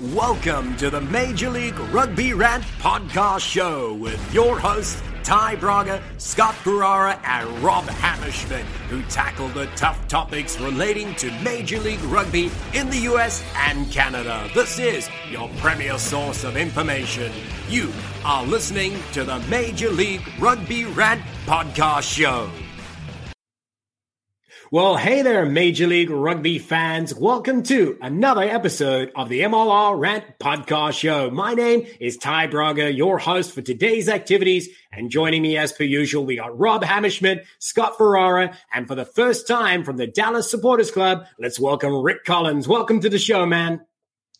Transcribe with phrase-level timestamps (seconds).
[0.00, 6.54] Welcome to the Major League Rugby Rant Podcast Show with your hosts, Ty Braga, Scott
[6.54, 12.88] Ferrara, and Rob Hammerschmidt, who tackle the tough topics relating to Major League Rugby in
[12.90, 14.48] the US and Canada.
[14.54, 17.32] This is your premier source of information.
[17.68, 17.92] You
[18.24, 22.48] are listening to the Major League Rugby Rant Podcast Show.
[24.70, 27.14] Well, hey there, Major League Rugby fans.
[27.14, 31.30] Welcome to another episode of the MLR Rant Podcast Show.
[31.30, 34.68] My name is Ty Braga, your host for today's activities.
[34.92, 39.06] And joining me as per usual, we got Rob Hammerschmidt, Scott Ferrara, and for the
[39.06, 42.68] first time from the Dallas Supporters Club, let's welcome Rick Collins.
[42.68, 43.80] Welcome to the show, man.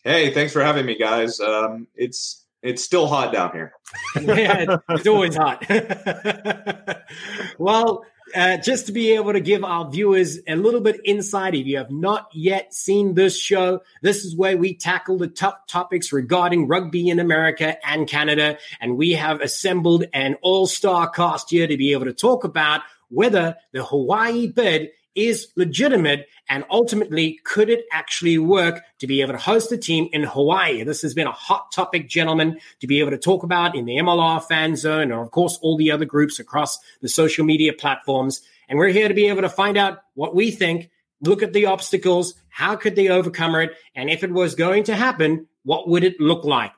[0.03, 1.39] Hey, thanks for having me, guys.
[1.39, 3.73] Um, it's it's still hot down here.
[4.21, 5.65] yeah, it's always hot.
[7.57, 11.65] well, uh, just to be able to give our viewers a little bit insight, if
[11.65, 16.13] you have not yet seen this show, this is where we tackle the tough topics
[16.13, 18.57] regarding rugby in America and Canada.
[18.79, 22.81] And we have assembled an all star cast here to be able to talk about
[23.09, 29.33] whether the Hawaii bid is legitimate and ultimately could it actually work to be able
[29.33, 30.83] to host a team in Hawaii?
[30.83, 33.97] This has been a hot topic, gentlemen, to be able to talk about in the
[33.97, 38.41] MLR fan zone, or of course, all the other groups across the social media platforms.
[38.67, 40.89] And we're here to be able to find out what we think,
[41.21, 44.95] look at the obstacles, how could they overcome it, and if it was going to
[44.95, 46.71] happen, what would it look like?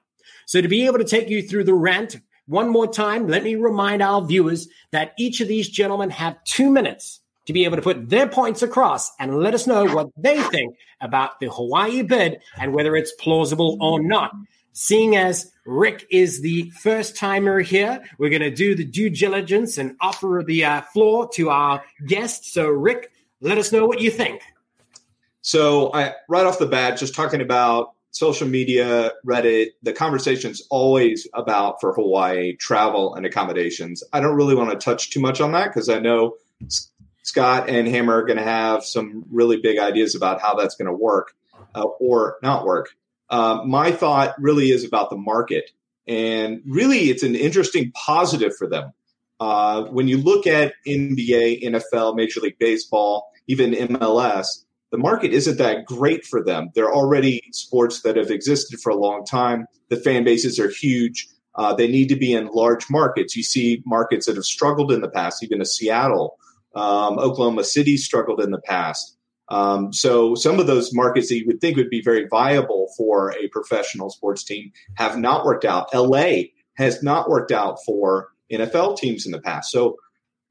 [0.46, 3.56] So to be able to take you through the rant one more time, let me
[3.56, 7.21] remind our viewers that each of these gentlemen have two minutes
[7.52, 10.76] to be able to put their points across and let us know what they think
[11.02, 14.32] about the Hawaii bid and whether it's plausible or not.
[14.74, 19.78] Seeing as Rick is the first timer here, we're going to do the due diligence
[19.78, 22.54] and offer the uh, floor to our guest.
[22.54, 23.12] So, Rick,
[23.42, 24.42] let us know what you think.
[25.42, 31.28] So, I, right off the bat, just talking about social media, Reddit, the conversation's always
[31.34, 34.04] about for Hawaii travel and accommodations.
[34.14, 36.36] I don't really want to touch too much on that because I know
[37.24, 40.88] Scott and him are going to have some really big ideas about how that's going
[40.88, 41.34] to work
[41.76, 42.90] uh, or not work.
[43.30, 45.72] Uh, my thought really is about the market.
[46.08, 48.92] And really, it's an interesting positive for them.
[49.40, 55.58] Uh, when you look at NBA, NFL, Major League Baseball, even MLS, the market isn't
[55.58, 56.70] that great for them.
[56.76, 59.66] They're already sports that have existed for a long time.
[59.90, 61.28] The fan bases are huge.
[61.56, 63.36] Uh, they need to be in large markets.
[63.36, 66.38] You see markets that have struggled in the past, even a Seattle
[66.76, 69.18] um, Oklahoma City struggled in the past.
[69.50, 73.34] Um, so some of those markets that you would think would be very viable for
[73.34, 75.94] a professional sports team have not worked out.
[75.94, 76.44] LA
[76.76, 79.72] has not worked out for NFL teams in the past.
[79.72, 79.98] So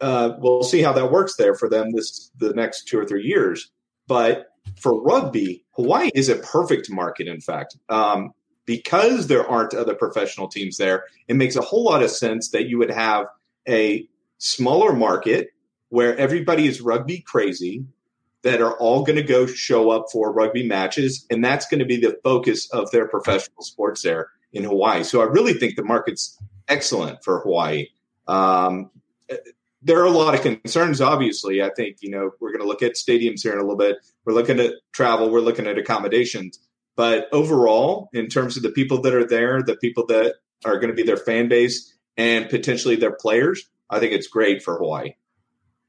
[0.02, 3.24] uh, we'll see how that works there for them this the next two or three
[3.24, 3.70] years.
[4.06, 7.26] But for rugby, Hawaii is a perfect market.
[7.26, 8.32] In fact, um,
[8.66, 12.68] because there aren't other professional teams there, it makes a whole lot of sense that
[12.68, 13.26] you would have
[13.68, 14.06] a
[14.38, 15.48] smaller market
[15.90, 17.84] where everybody is rugby crazy
[18.42, 21.26] that are all going to go show up for rugby matches.
[21.30, 25.04] And that's going to be the focus of their professional sports there in Hawaii.
[25.04, 27.88] So I really think the market's excellent for Hawaii.
[28.26, 28.90] Um,
[29.82, 31.62] there are a lot of concerns, obviously.
[31.62, 33.98] I think, you know, we're going to look at stadiums here in a little bit.
[34.24, 36.60] We're looking at travel, we're looking at accommodations.
[36.96, 40.34] But overall, in terms of the people that are there, the people that
[40.64, 44.62] are going to be their fan base and potentially their players, I think it's great
[44.62, 45.14] for Hawaii.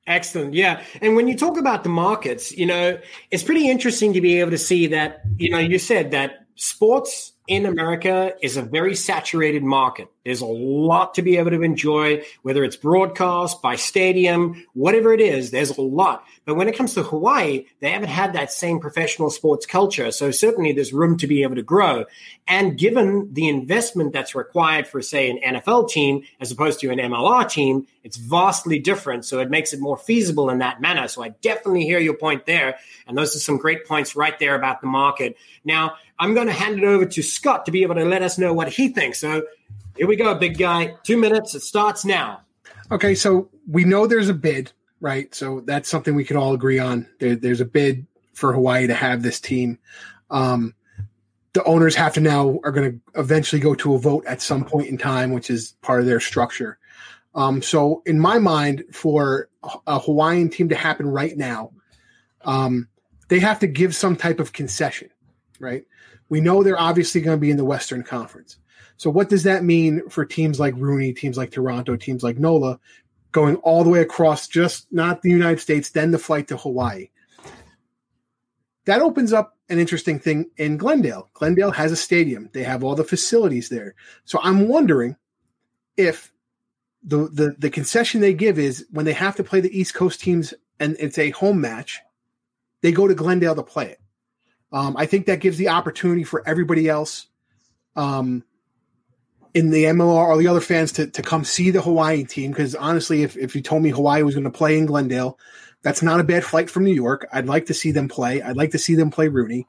[0.08, 0.54] Excellent.
[0.54, 0.84] Yeah.
[1.02, 4.52] And when you talk about the markets, you know, it's pretty interesting to be able
[4.52, 9.64] to see that, you know, you said that sports in America is a very saturated
[9.64, 10.08] market.
[10.24, 15.20] There's a lot to be able to enjoy, whether it's broadcast by stadium, whatever it
[15.20, 16.24] is, there's a lot.
[16.46, 20.12] But when it comes to Hawaii, they haven't had that same professional sports culture.
[20.12, 22.06] So certainly there's room to be able to grow.
[22.48, 27.00] And given the investment that's required for, say, an NFL team as opposed to an
[27.00, 29.26] MLR team, it's vastly different.
[29.26, 31.08] So it makes it more feasible in that manner.
[31.08, 32.78] So I definitely hear your point there.
[33.08, 35.38] And those are some great points right there about the market.
[35.64, 38.38] Now, I'm going to hand it over to Scott to be able to let us
[38.38, 39.20] know what he thinks.
[39.20, 39.44] So
[39.96, 40.96] here we go, big guy.
[41.04, 41.56] Two minutes.
[41.56, 42.42] It starts now.
[42.92, 45.34] Okay, so we know there's a bid, right?
[45.34, 47.08] So that's something we can all agree on.
[47.20, 49.78] There, there's a bid for Hawaii to have this team.
[50.30, 50.74] Um,
[51.54, 54.64] the owners have to now are going to eventually go to a vote at some
[54.64, 56.78] point in time, which is part of their structure.
[57.36, 59.50] Um, so, in my mind, for
[59.88, 61.72] a Hawaiian team to happen right now,
[62.44, 62.88] um,
[63.30, 65.10] they have to give some type of concession,
[65.60, 65.86] right?
[66.28, 68.58] We know they're obviously going to be in the Western Conference.
[69.02, 72.80] So, what does that mean for teams like RUNY, teams like Toronto, teams like NOLA,
[73.32, 77.10] going all the way across just not the United States, then the flight to Hawaii?
[78.86, 81.32] That opens up an interesting thing in Glendale.
[81.34, 83.96] Glendale has a stadium, they have all the facilities there.
[84.26, 85.16] So, I'm wondering
[85.98, 86.32] if
[87.02, 90.22] the, the the concession they give is when they have to play the East Coast
[90.22, 92.02] teams and it's a home match,
[92.84, 94.00] they go to Glendale to play it.
[94.72, 97.26] Um, I think that gives the opportunity for everybody else
[97.96, 98.44] um,
[99.54, 102.52] in the MLR or the other fans to, to come see the Hawaii team.
[102.52, 105.38] Because honestly, if, if you told me Hawaii was going to play in Glendale,
[105.82, 107.28] that's not a bad flight from New York.
[107.34, 108.42] I'd like to see them play.
[108.42, 109.66] I'd like to see them play RUNY.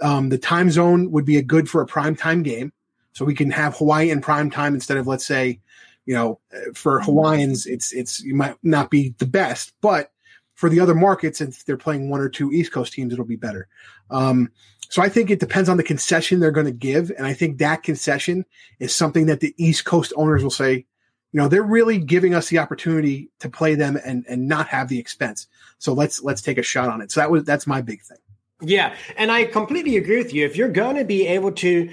[0.00, 2.72] Um, the time zone would be a good for a prime time game.
[3.12, 5.60] So we can have Hawaii in prime time instead of, let's say,
[6.06, 6.40] you know,
[6.74, 10.10] for Hawaiians, it's, it's, you might not be the best, but
[10.54, 13.36] for the other markets, if they're playing one or two East Coast teams, it'll be
[13.36, 13.68] better.
[14.10, 14.50] Um,
[14.92, 17.56] so I think it depends on the concession they're going to give, and I think
[17.56, 18.44] that concession
[18.78, 22.50] is something that the East Coast owners will say, you know, they're really giving us
[22.50, 25.46] the opportunity to play them and and not have the expense.
[25.78, 27.10] So let's let's take a shot on it.
[27.10, 28.18] So that was that's my big thing.
[28.60, 30.44] Yeah, and I completely agree with you.
[30.44, 31.88] If you're going to be able to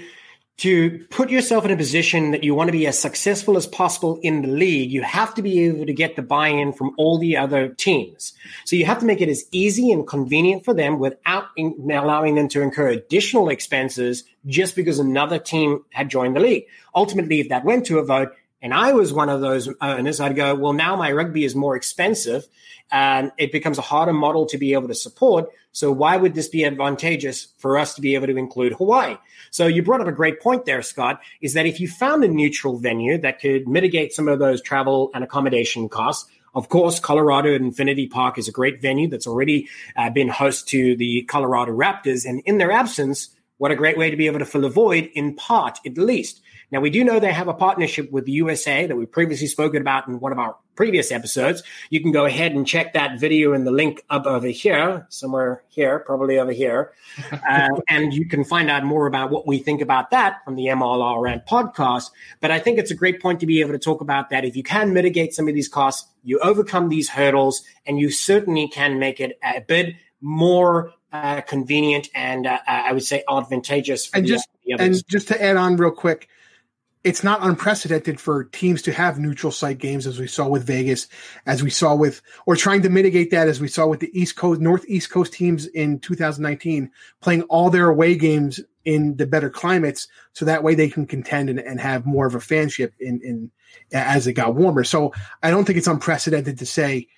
[0.60, 4.20] to put yourself in a position that you want to be as successful as possible
[4.22, 7.16] in the league, you have to be able to get the buy in from all
[7.16, 8.34] the other teams.
[8.66, 12.34] So you have to make it as easy and convenient for them without in- allowing
[12.34, 16.66] them to incur additional expenses just because another team had joined the league.
[16.94, 20.36] Ultimately, if that went to a vote, and I was one of those owners, I'd
[20.36, 22.46] go, well, now my rugby is more expensive
[22.90, 25.48] and it becomes a harder model to be able to support.
[25.72, 29.16] So why would this be advantageous for us to be able to include Hawaii?
[29.50, 32.28] So you brought up a great point there, Scott, is that if you found a
[32.28, 37.54] neutral venue that could mitigate some of those travel and accommodation costs, of course, Colorado
[37.54, 42.28] Infinity Park is a great venue that's already uh, been host to the Colorado Raptors.
[42.28, 43.28] And in their absence,
[43.58, 46.40] what a great way to be able to fill a void in part, at least.
[46.72, 49.80] Now, we do know they have a partnership with the USA that we've previously spoken
[49.80, 51.62] about in one of our previous episodes.
[51.90, 55.62] You can go ahead and check that video in the link up over here, somewhere
[55.68, 56.92] here, probably over here.
[57.50, 60.66] Uh, and you can find out more about what we think about that from the
[60.66, 62.10] MLR Rant podcast.
[62.40, 64.44] But I think it's a great point to be able to talk about that.
[64.44, 68.68] If you can mitigate some of these costs, you overcome these hurdles, and you certainly
[68.68, 74.10] can make it a bit more uh, convenient and uh, I would say advantageous.
[74.14, 76.28] and just and just to add on real quick,
[77.02, 81.08] it's not unprecedented for teams to have neutral site games as we saw with Vegas,
[81.46, 84.36] as we saw with, or trying to mitigate that as we saw with the East
[84.36, 90.08] Coast, Northeast Coast teams in 2019, playing all their away games in the better climates,
[90.34, 93.50] so that way they can contend and, and have more of a fanship in, in
[93.92, 94.84] as it got warmer.
[94.84, 95.12] So
[95.42, 97.08] I don't think it's unprecedented to say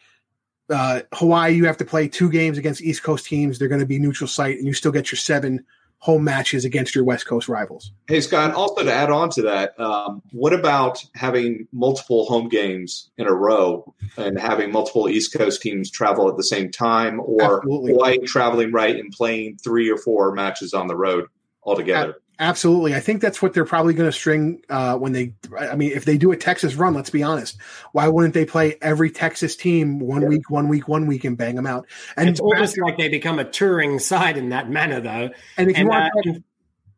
[0.70, 3.58] uh, Hawaii, you have to play two games against East Coast teams.
[3.58, 5.64] They're going to be neutral site, and you still get your seven
[6.03, 7.93] home matches against your West Coast rivals.
[8.09, 13.09] Hey, Scott, also to add on to that, um, what about having multiple home games
[13.19, 17.59] in a row and having multiple East Coast teams travel at the same time or
[17.59, 17.93] Absolutely.
[17.93, 21.27] Hawaii traveling right and playing three or four matches on the road
[21.63, 22.17] altogether?
[22.43, 22.93] Absolutely.
[22.93, 26.05] I think that's what they're probably going to string uh, when they, I mean, if
[26.05, 27.56] they do a Texas run, let's be honest,
[27.93, 30.29] why wouldn't they play every Texas team one yeah.
[30.29, 31.87] week, one week, one week and bang them out?
[32.17, 35.31] And it's almost like they become a touring side in that manner, though.
[35.56, 36.43] And if you and, want, uh, to,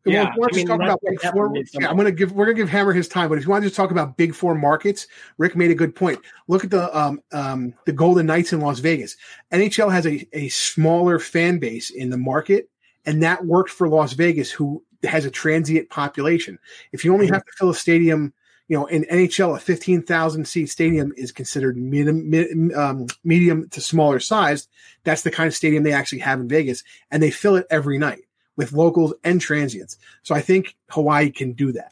[0.05, 2.63] yeah, I mean, talk about big four, yeah, I'm going to give we're going to
[2.63, 5.07] give Hammer his time, but if you want to just talk about big four markets,
[5.37, 6.19] Rick made a good point.
[6.47, 9.15] Look at the um, um, the Golden Knights in Las Vegas.
[9.51, 12.69] NHL has a, a smaller fan base in the market,
[13.05, 16.59] and that worked for Las Vegas, who has a transient population.
[16.91, 17.35] If you only mm-hmm.
[17.35, 18.33] have to fill a stadium,
[18.67, 24.19] you know, in NHL, a 15,000 seat stadium is considered medium, um, medium to smaller
[24.19, 24.67] size.
[25.03, 27.97] That's the kind of stadium they actually have in Vegas, and they fill it every
[27.97, 28.23] night
[28.55, 29.97] with locals and transients.
[30.23, 31.91] So I think Hawaii can do that.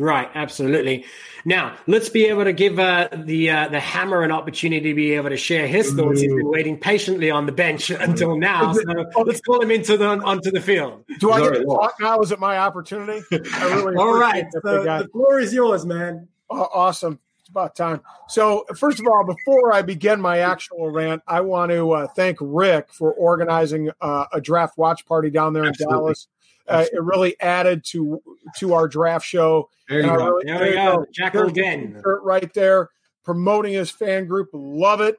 [0.00, 1.04] Right, absolutely.
[1.44, 5.12] Now let's be able to give uh, the uh, the hammer an opportunity to be
[5.12, 6.22] able to share his thoughts.
[6.22, 8.72] He's been waiting patiently on the bench until now.
[8.72, 8.82] So
[9.26, 11.04] let's call him into the onto the field.
[11.18, 12.20] Do I get to talk now?
[12.20, 13.22] Is it my opportunity?
[13.30, 16.28] Really All right, so the floor is yours, man.
[16.48, 17.18] Oh, awesome.
[17.40, 18.00] It's about time.
[18.28, 22.38] So, first of all, before I begin my actual rant, I want to uh, thank
[22.40, 25.96] Rick for organizing uh, a draft watch party down there in Absolutely.
[25.96, 26.26] Dallas.
[26.68, 28.22] Uh, it really added to
[28.58, 29.68] to our draft show.
[29.88, 30.14] There you go.
[30.14, 31.06] Really, there, we go.
[31.12, 32.00] Jackal again.
[32.04, 32.90] Right there,
[33.24, 34.50] promoting his fan group.
[34.52, 35.18] Love it.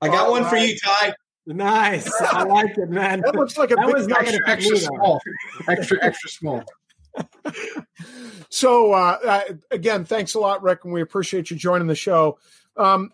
[0.00, 0.50] I got All one right.
[0.50, 1.14] for you, Ty.
[1.46, 2.10] Nice.
[2.20, 3.22] I like it, man.
[3.22, 5.20] That looks like a that big was extra, extra small.
[5.68, 6.64] Extra, extra small.
[8.48, 12.38] So uh, uh, again, thanks a lot, Rick, and we appreciate you joining the show.
[12.76, 13.12] Um,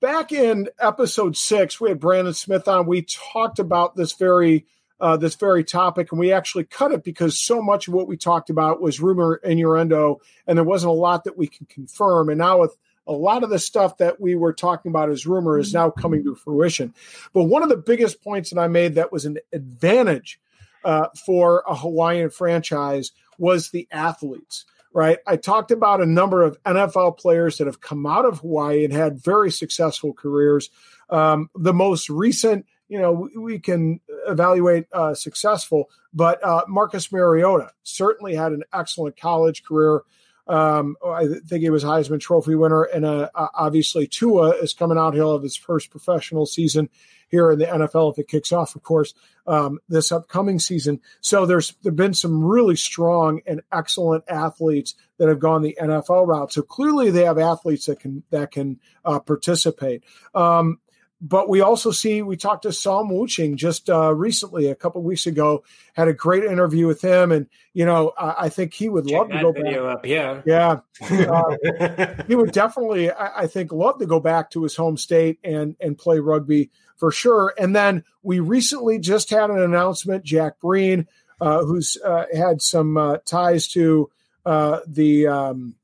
[0.00, 2.86] back in episode six, we had Brandon Smith on.
[2.86, 4.66] We talked about this very
[5.00, 8.16] uh, this very topic, and we actually cut it because so much of what we
[8.16, 12.28] talked about was rumor and innuendo, and there wasn't a lot that we can confirm.
[12.28, 15.58] And now with a lot of the stuff that we were talking about as rumor
[15.58, 16.94] is now coming to fruition.
[17.32, 20.40] But one of the biggest points that I made that was an advantage
[20.84, 25.18] uh, for a Hawaiian franchise was the athletes, right?
[25.26, 28.92] I talked about a number of NFL players that have come out of Hawaii and
[28.92, 30.70] had very successful careers.
[31.10, 37.72] Um, the most recent, you know, we, can evaluate uh, successful, but uh, Marcus Mariota
[37.82, 40.02] certainly had an excellent college career.
[40.46, 45.14] Um, I think he was Heisman Trophy winner, and uh, obviously Tua is coming out.
[45.14, 46.90] He'll have his first professional season
[47.30, 49.14] here in the NFL if it kicks off, of course,
[49.46, 51.00] um, this upcoming season.
[51.20, 56.26] So there's there've been some really strong and excellent athletes that have gone the NFL
[56.26, 56.52] route.
[56.52, 60.04] So clearly they have athletes that can that can uh, participate.
[60.34, 60.78] Um,
[61.26, 65.26] but we also see we talked to Psalm Wooching just uh, recently, a couple weeks
[65.26, 65.64] ago.
[65.94, 69.18] Had a great interview with him, and you know I, I think he would Check
[69.18, 69.98] love to that go video back.
[69.98, 74.62] up yeah, Yeah, uh, he would definitely, I, I think, love to go back to
[74.62, 77.54] his home state and and play rugby for sure.
[77.58, 81.06] And then we recently just had an announcement: Jack Breen,
[81.40, 84.10] uh, who's uh, had some uh, ties to
[84.44, 85.76] uh, the um,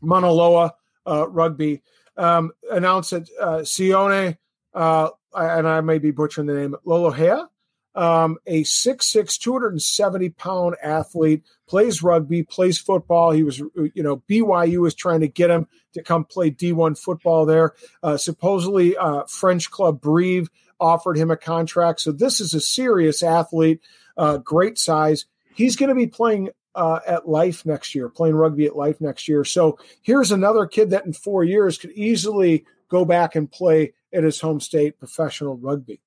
[0.00, 1.82] Mauna Loa uh, rugby,
[2.16, 4.36] um, announced that uh, Sione,
[4.74, 7.48] uh, and I may be butchering the name, Lolohea,
[7.94, 13.32] um, a 6'6", 270 pound athlete, plays rugby, plays football.
[13.32, 17.44] He was, you know, BYU was trying to get him to come play D1 football
[17.44, 17.74] there.
[18.02, 20.48] Uh, supposedly, uh, French club Brive
[20.80, 22.00] offered him a contract.
[22.00, 23.80] So this is a serious athlete,
[24.16, 25.26] uh, great size.
[25.54, 29.26] He's going to be playing uh, at Life next year, playing rugby at Life next
[29.26, 29.44] year.
[29.44, 34.24] So here's another kid that in four years could easily go back and play at
[34.24, 36.00] his home state professional rugby.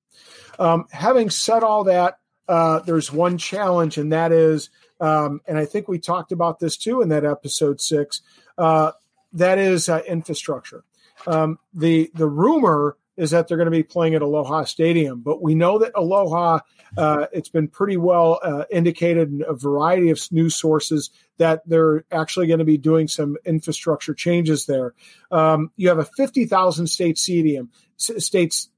[0.58, 4.70] Um, having said all that, uh, there's one challenge, and that is,
[5.00, 8.20] um, and I think we talked about this too in that episode six.
[8.58, 8.92] Uh,
[9.32, 10.84] that is uh, infrastructure.
[11.26, 15.40] Um, the the rumor is that they're going to be playing at Aloha Stadium, but
[15.40, 16.58] we know that Aloha.
[16.94, 22.04] Uh, it's been pretty well uh, indicated in a variety of news sources that they're
[22.12, 24.92] actually going to be doing some infrastructure changes there.
[25.30, 28.68] Um, you have a 50,000 state stadium, states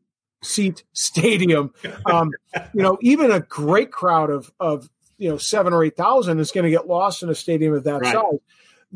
[0.45, 1.73] seat stadium.
[2.07, 2.31] Um,
[2.75, 6.53] you know, even a great crowd of of you know seven or eight thousand is
[6.53, 8.13] going to get lost in a stadium of that Right.
[8.15, 8.39] size.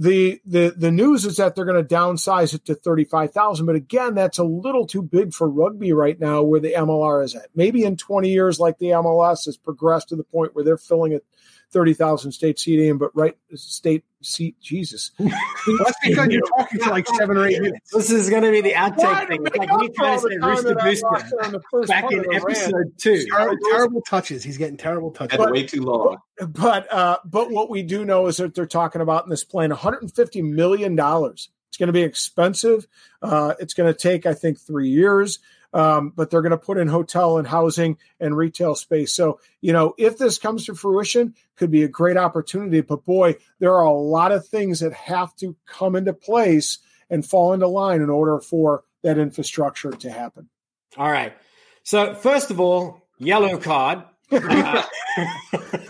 [0.00, 3.66] The the the news is that they're going to downsize it to thirty five thousand,
[3.66, 7.34] but again, that's a little too big for rugby right now, where the MLR is
[7.34, 7.48] at.
[7.56, 11.14] Maybe in twenty years, like the MLS has progressed to the point where they're filling
[11.14, 11.20] a
[11.70, 17.06] thirty thousand state stadium, but right state seat, Jesus, That's because you're talking for like
[17.06, 17.92] seven or eight minutes.
[17.92, 19.42] This is going to be the Why outtake thing.
[19.42, 21.44] make It's like up me trying to the say time Rooster that I lost Booster
[21.44, 22.42] on the first back in of rant?
[22.42, 23.26] episode two.
[23.26, 24.42] Ter- terrible touches.
[24.42, 25.38] He's getting terrible touches.
[25.38, 26.18] Had way too long.
[26.48, 29.70] but uh, but what we do know is that they're talking about in this plan
[29.70, 31.50] 150 million dollars.
[31.68, 32.86] It's going to be expensive.
[33.22, 35.38] Uh, it's going to take, I think, three years.
[35.74, 39.14] Um, but they're going to put in hotel and housing and retail space.
[39.14, 42.80] So you know, if this comes to fruition, could be a great opportunity.
[42.80, 46.78] But boy, there are a lot of things that have to come into place
[47.10, 50.48] and fall into line in order for that infrastructure to happen.
[50.96, 51.34] All right.
[51.82, 54.04] So first of all, yellow card.
[54.30, 54.82] Uh,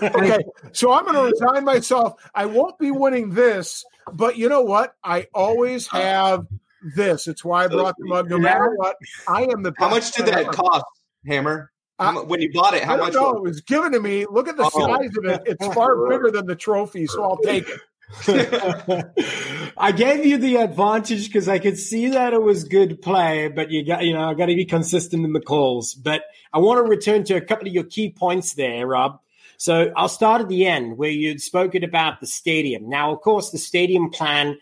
[0.02, 0.38] okay,
[0.73, 2.23] so I'm going to resign myself.
[2.35, 4.94] I won't be winning this, but you know what?
[5.02, 6.47] I always have
[6.95, 7.26] this.
[7.28, 8.28] It's why I brought the mug.
[8.30, 8.97] No matter what,
[9.28, 9.73] I am the.
[9.78, 10.52] How much did that ever.
[10.52, 10.85] cost,
[11.26, 11.71] Hammer?
[11.99, 13.14] How Uh, when you bought it, I how don't much?
[13.14, 13.30] know.
[13.37, 14.26] It was was given to me.
[14.30, 14.87] Look at the Oh.
[14.87, 15.42] size of it.
[15.47, 17.80] It's far bigger than the trophy, so I'll take it.
[19.76, 23.71] I gave you the advantage because I could see that it was good play, but
[23.71, 25.95] you got, you know, I got to be consistent in the calls.
[25.95, 29.21] But I want to return to a couple of your key points there, Rob.
[29.57, 32.88] So I'll start at the end where you'd spoken about the stadium.
[32.88, 34.59] Now, of course, the stadium plan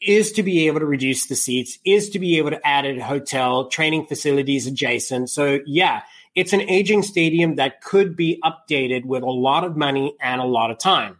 [0.00, 3.00] is to be able to reduce the seats, is to be able to add a
[3.00, 5.30] hotel, training facilities adjacent.
[5.30, 6.02] So yeah,
[6.34, 10.44] it's an aging stadium that could be updated with a lot of money and a
[10.44, 11.19] lot of time.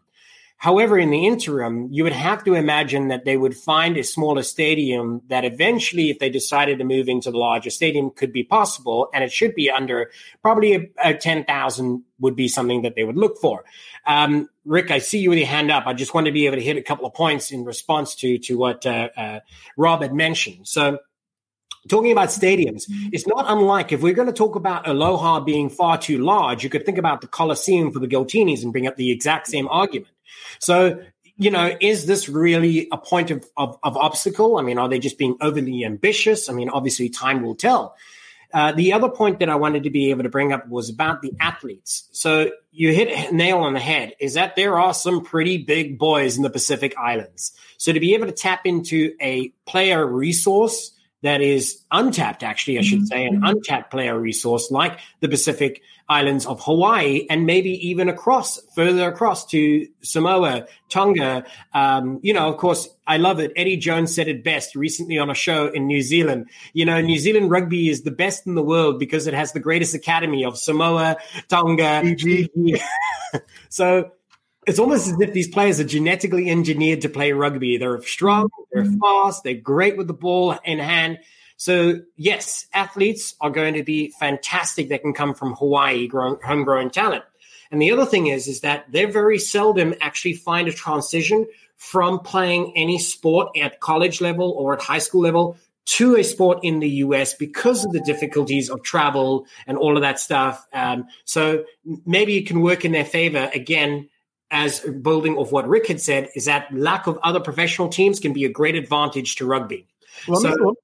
[0.60, 4.42] However, in the interim, you would have to imagine that they would find a smaller
[4.42, 9.08] stadium that eventually, if they decided to move into the larger stadium, could be possible.
[9.14, 10.10] And it should be under
[10.42, 13.64] probably a, a 10,000 would be something that they would look for.
[14.06, 15.86] Um, Rick, I see you with your hand up.
[15.86, 18.36] I just want to be able to hit a couple of points in response to,
[18.40, 19.40] to what uh, uh,
[19.78, 20.68] Rob had mentioned.
[20.68, 20.98] So
[21.88, 25.96] talking about stadiums, it's not unlike if we're going to talk about Aloha being far
[25.96, 29.10] too large, you could think about the Coliseum for the Giltinis and bring up the
[29.10, 30.12] exact same argument.
[30.58, 31.02] So,
[31.36, 34.58] you know, is this really a point of, of, of obstacle?
[34.58, 36.48] I mean, are they just being overly ambitious?
[36.50, 37.96] I mean, obviously, time will tell.
[38.52, 41.22] Uh, the other point that I wanted to be able to bring up was about
[41.22, 42.08] the athletes.
[42.12, 45.98] So you hit a nail on the head is that there are some pretty big
[45.98, 47.52] boys in the Pacific Islands.
[47.78, 50.92] So to be able to tap into a player resource
[51.22, 56.44] that is untapped, actually, I should say, an untapped player resource like the Pacific Islands
[56.44, 61.44] of Hawaii and maybe even across, further across to Samoa, Tonga.
[61.72, 63.52] Um, you know, of course, I love it.
[63.54, 66.50] Eddie Jones said it best recently on a show in New Zealand.
[66.72, 69.60] You know, New Zealand rugby is the best in the world because it has the
[69.60, 71.16] greatest academy of Samoa,
[71.48, 72.16] Tonga.
[73.68, 74.10] so
[74.66, 77.76] it's almost as if these players are genetically engineered to play rugby.
[77.76, 78.98] They're strong, they're mm-hmm.
[78.98, 81.20] fast, they're great with the ball in hand.
[81.60, 86.88] So, yes, athletes are going to be fantastic They can come from Hawaii, grown, homegrown
[86.88, 87.22] talent.
[87.70, 92.20] And the other thing is, is that they very seldom actually find a transition from
[92.20, 96.80] playing any sport at college level or at high school level to a sport in
[96.80, 100.66] the US because of the difficulties of travel and all of that stuff.
[100.72, 101.64] Um, so
[102.06, 104.08] maybe it can work in their favor again
[104.50, 108.32] as building off what Rick had said, is that lack of other professional teams can
[108.32, 109.86] be a great advantage to rugby.
[110.26, 110.74] So,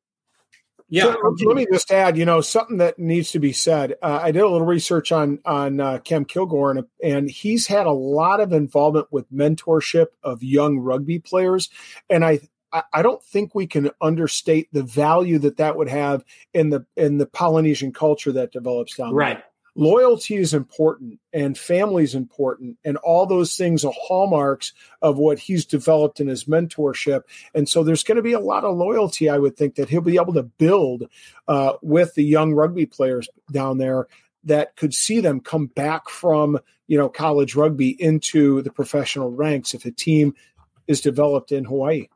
[0.88, 3.95] yeah, so let me just add, you know, something that needs to be said.
[4.00, 7.87] Uh, I did a little research on on uh, Cam Kilgore, and, and he's had
[7.87, 11.71] a lot of involvement with mentorship of young rugby players,
[12.09, 12.40] and I
[12.93, 17.19] I don't think we can understate the value that that would have in the in
[17.19, 19.38] the Polynesian culture that develops down right.
[19.38, 19.45] there
[19.76, 25.38] loyalty is important and family is important and all those things are hallmarks of what
[25.38, 27.23] he's developed in his mentorship.
[27.54, 30.00] And so there's going to be a lot of loyalty i would think that he'll
[30.00, 31.04] be able to build
[31.49, 34.06] uh, with the young rugby players down there
[34.45, 39.75] that could see them come back from you know college rugby into the professional ranks
[39.75, 40.35] if a team
[40.87, 42.06] is developed in hawaii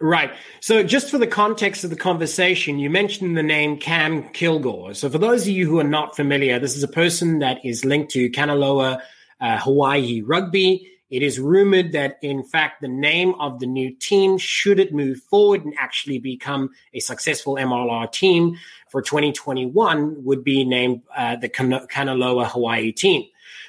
[0.00, 0.30] Right.
[0.60, 4.92] So, just for the context of the conversation, you mentioned the name Cam Kilgore.
[4.92, 7.84] So, for those of you who are not familiar, this is a person that is
[7.84, 9.00] linked to Kanaloa
[9.40, 10.92] uh, Hawaii Rugby.
[11.08, 15.20] It is rumored that, in fact, the name of the new team, should it move
[15.30, 18.56] forward and actually become a successful MLR team
[18.90, 23.24] for 2021, would be named uh, the Kanaloa Hawaii team.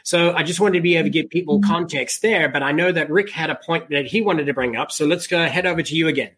[0.07, 1.69] So I just wanted to be able to give people mm-hmm.
[1.69, 4.77] context there, but I know that Rick had a point that he wanted to bring
[4.77, 4.89] up.
[4.89, 6.31] So let's go head over to you again.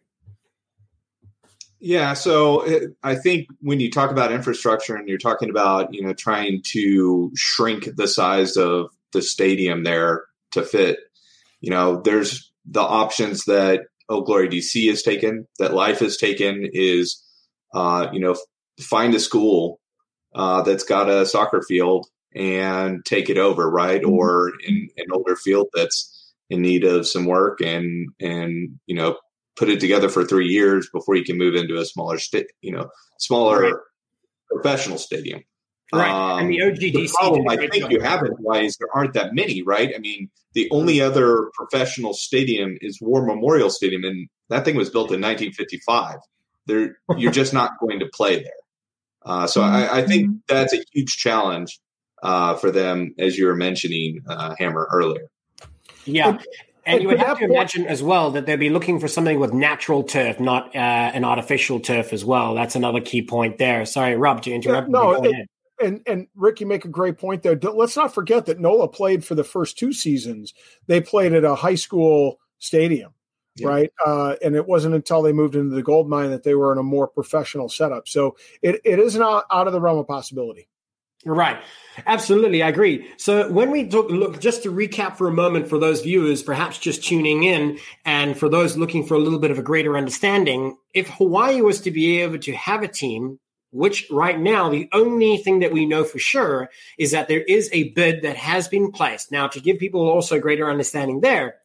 [1.80, 6.02] Yeah, so uh, I think when you talk about infrastructure and you're talking about, you
[6.02, 10.98] know, trying to shrink the size of the stadium there to fit,
[11.62, 16.68] you know, there's the options that Oh Glory DC has taken, that Life has taken
[16.74, 17.24] is,
[17.76, 18.36] uh, you know,
[18.82, 19.80] find a school
[20.34, 24.02] uh, that's got a soccer field and take it over, right?
[24.02, 24.14] Mm-hmm.
[24.14, 29.18] Or in an older field that's in need of some work and and you know
[29.56, 32.72] put it together for three years before you can move into a smaller state, you
[32.72, 33.74] know, smaller right.
[34.50, 35.44] professional stadium.
[35.92, 36.10] Right.
[36.10, 36.94] Um, and the OGDC.
[36.94, 39.92] The problem I think you have it why is there aren't that many, right?
[39.94, 44.90] I mean, the only other professional stadium is War Memorial Stadium, and that thing was
[44.90, 46.18] built in 1955.
[46.68, 48.54] There, you're just not going to play there.
[49.26, 50.38] Uh, so I, I, think mm-hmm.
[50.48, 51.78] that's a huge challenge
[52.22, 55.30] uh, for them, as you were mentioning, uh, Hammer earlier.
[56.06, 56.38] Yeah.
[56.86, 59.54] And, you would have to imagine as well that they'd be looking for something with
[59.54, 62.56] natural turf, not uh, an artificial turf as well.
[62.56, 63.86] That's another key point there.
[63.86, 64.88] Sorry, Rob, to interrupt.
[64.88, 67.56] Yeah, no, it, and and Rick, you make a great point there.
[67.56, 70.54] Let's not forget that NOLA played for the first two seasons.
[70.88, 73.14] They played at a high school stadium,
[73.56, 73.68] yeah.
[73.68, 73.92] right?
[74.04, 76.78] Uh, and it wasn't until they moved into the gold mine that they were in
[76.78, 78.08] a more professional setup.
[78.08, 80.68] So it, it is not out of the realm of possibility.
[81.26, 81.62] Right.
[82.08, 82.64] Absolutely.
[82.64, 83.08] I agree.
[83.18, 86.78] So when we talk, look, just to recap for a moment for those viewers, perhaps
[86.78, 90.78] just tuning in and for those looking for a little bit of a greater understanding,
[90.94, 93.38] if Hawaii was to be able to have a team,
[93.72, 97.70] which right now, the only thing that we know for sure is that there is
[97.74, 99.32] a bid that has been placed.
[99.32, 101.58] Now, to give people also greater understanding there,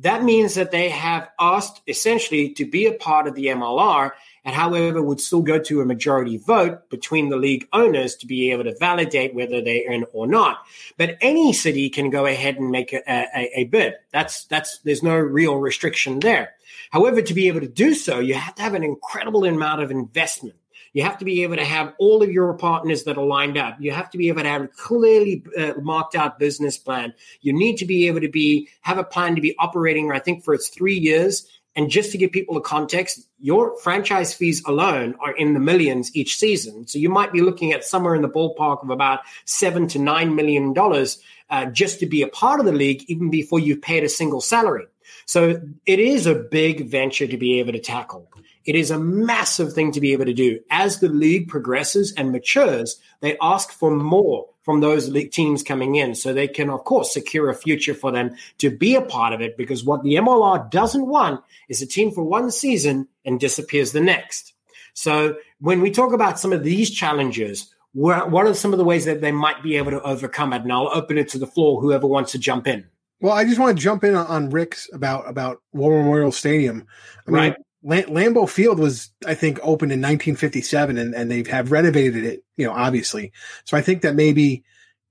[0.00, 4.12] that means that they have asked essentially to be a part of the MLR
[4.44, 8.50] and however would still go to a majority vote between the league owners to be
[8.50, 10.58] able to validate whether they're in or not.
[10.96, 13.94] But any city can go ahead and make a, a, a bid.
[14.10, 16.54] That's that's there's no real restriction there.
[16.90, 19.90] However, to be able to do so, you have to have an incredible amount of
[19.90, 20.56] investment.
[20.92, 23.76] You have to be able to have all of your partners that are lined up.
[23.80, 27.14] You have to be able to have a clearly uh, marked out business plan.
[27.40, 30.12] You need to be able to be have a plan to be operating.
[30.12, 34.34] I think for its three years And just to give people a context, your franchise
[34.34, 36.86] fees alone are in the millions each season.
[36.86, 40.34] So you might be looking at somewhere in the ballpark of about seven to nine
[40.34, 44.04] million dollars uh, just to be a part of the league, even before you've paid
[44.04, 44.86] a single salary.
[45.26, 48.28] So it is a big venture to be able to tackle.
[48.64, 50.60] It is a massive thing to be able to do.
[50.70, 56.14] As the league progresses and matures, they ask for more from those teams coming in
[56.14, 59.40] so they can, of course, secure a future for them to be a part of
[59.40, 59.56] it.
[59.56, 64.00] Because what the MLR doesn't want is a team for one season and disappears the
[64.00, 64.54] next.
[64.94, 69.04] So when we talk about some of these challenges, what are some of the ways
[69.06, 70.62] that they might be able to overcome it?
[70.62, 72.86] And I'll open it to the floor, whoever wants to jump in.
[73.20, 76.86] Well, I just want to jump in on Rick's about about War Memorial Stadium.
[77.26, 77.56] I mean, right.
[77.84, 82.66] Lambeau Field was, I think, opened in 1957, and, and they have renovated it, you
[82.66, 83.32] know, obviously.
[83.64, 84.62] So I think that maybe,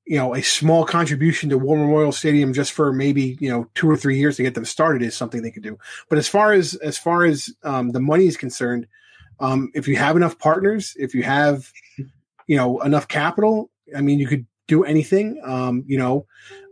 [0.05, 3.89] you know, a small contribution to War Memorial Stadium just for maybe you know two
[3.89, 5.77] or three years to get them started is something they could do.
[6.09, 8.87] But as far as as far as um, the money is concerned,
[9.39, 11.71] um, if you have enough partners, if you have,
[12.47, 15.41] you know, enough capital, I mean, you could do anything.
[15.43, 16.25] Um, you know,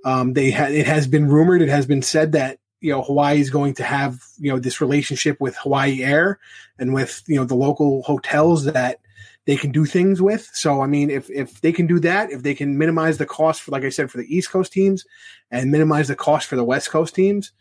[0.05, 3.39] um, they ha- it has been rumored, it has been said that you know Hawaii
[3.39, 6.39] is going to have you know this relationship with Hawaii Air
[6.77, 8.99] and with you know the local hotels that
[9.45, 10.49] they can do things with.
[10.53, 13.61] So I mean, if if they can do that, if they can minimize the cost
[13.61, 15.05] for like I said for the East Coast teams
[15.51, 17.51] and minimize the cost for the West Coast teams,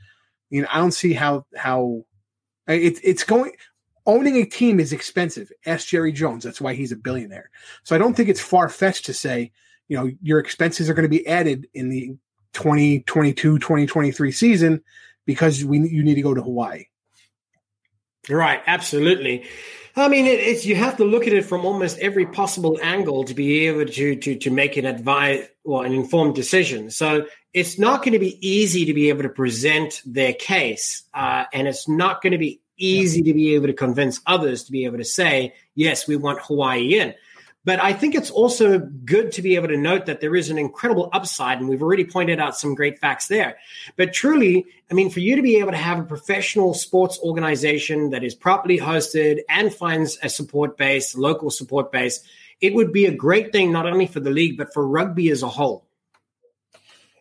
[0.50, 2.04] you know I don't see how how
[2.66, 3.52] it, it's going.
[4.06, 5.52] Owning a team is expensive.
[5.66, 6.42] Ask Jerry Jones.
[6.42, 7.50] That's why he's a billionaire.
[7.82, 9.52] So I don't think it's far fetched to say,
[9.86, 12.16] you know, your expenses are going to be added in the
[12.52, 14.82] 2022 2023 season
[15.26, 16.84] because we you need to go to Hawaii.
[18.28, 19.44] Right, absolutely.
[19.96, 23.24] I mean, it, it's you have to look at it from almost every possible angle
[23.24, 26.90] to be able to to to make an advice or an informed decision.
[26.90, 31.44] So it's not going to be easy to be able to present their case, uh,
[31.52, 34.84] and it's not going to be easy to be able to convince others to be
[34.84, 37.14] able to say, yes, we want Hawaii in.
[37.64, 40.58] But I think it's also good to be able to note that there is an
[40.58, 43.58] incredible upside, and we've already pointed out some great facts there.
[43.96, 48.10] But truly, I mean, for you to be able to have a professional sports organization
[48.10, 52.20] that is properly hosted and finds a support base, local support base,
[52.60, 55.42] it would be a great thing not only for the league but for rugby as
[55.42, 55.84] a whole.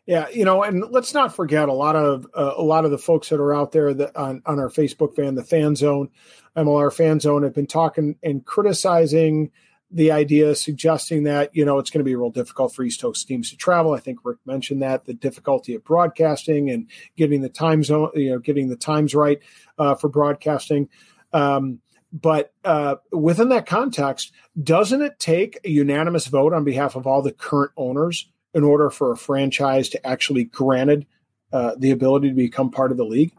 [0.05, 2.97] Yeah, you know, and let's not forget a lot of uh, a lot of the
[2.97, 6.09] folks that are out there that on, on our Facebook fan, the Fan Zone,
[6.55, 9.51] MLR Fan Zone, have been talking and criticizing
[9.89, 13.27] the idea suggesting that you know it's going to be real difficult for East Coast
[13.27, 13.93] teams to travel.
[13.93, 18.31] I think Rick mentioned that the difficulty of broadcasting and getting the time zone, you
[18.31, 19.39] know, getting the times right
[19.77, 20.89] uh, for broadcasting.
[21.31, 21.79] Um,
[22.11, 27.21] but uh, within that context, doesn't it take a unanimous vote on behalf of all
[27.21, 31.05] the current owners in order for a franchise to actually granted
[31.51, 33.33] uh, the ability to become part of the league?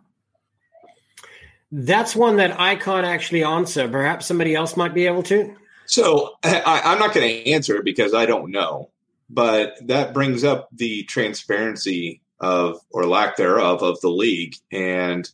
[1.70, 3.88] That's one that I can't actually answer.
[3.88, 5.54] Perhaps somebody else might be able to.
[5.88, 8.90] So I, I'm not going to answer it because I don't know,
[9.28, 14.54] but that brings up the transparency of or lack thereof of the league.
[14.70, 15.28] And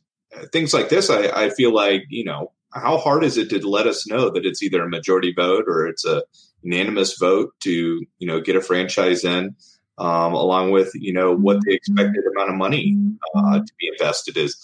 [0.52, 1.10] things like this.
[1.10, 4.44] I, I feel like you know how hard is it to let us know that
[4.44, 6.22] it's either a majority vote or it's a
[6.62, 9.54] unanimous vote to you know get a franchise in,
[9.98, 12.96] um, along with you know what the expected amount of money
[13.34, 14.56] uh, to be invested is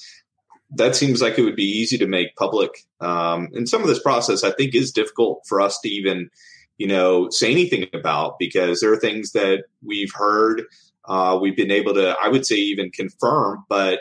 [0.77, 2.71] that seems like it would be easy to make public.
[3.01, 6.31] Um, and some of this process, I think, is difficult for us to even,
[6.79, 10.63] you know, say anything about because there are things that we've heard,
[11.07, 13.65] uh, we've been able to, I would say, even confirm.
[13.69, 14.01] But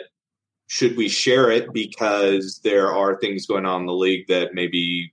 [0.68, 5.12] should we share it because there are things going on in the league that maybe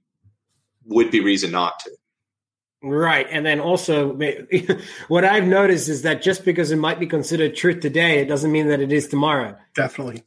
[0.85, 1.91] would be reason not to?
[2.83, 3.25] Right.
[3.31, 4.15] And then also,
[5.07, 8.51] what I've noticed is that just because it might be considered truth today, it doesn't
[8.51, 9.57] mean that it is tomorrow.
[9.73, 10.23] Definitely.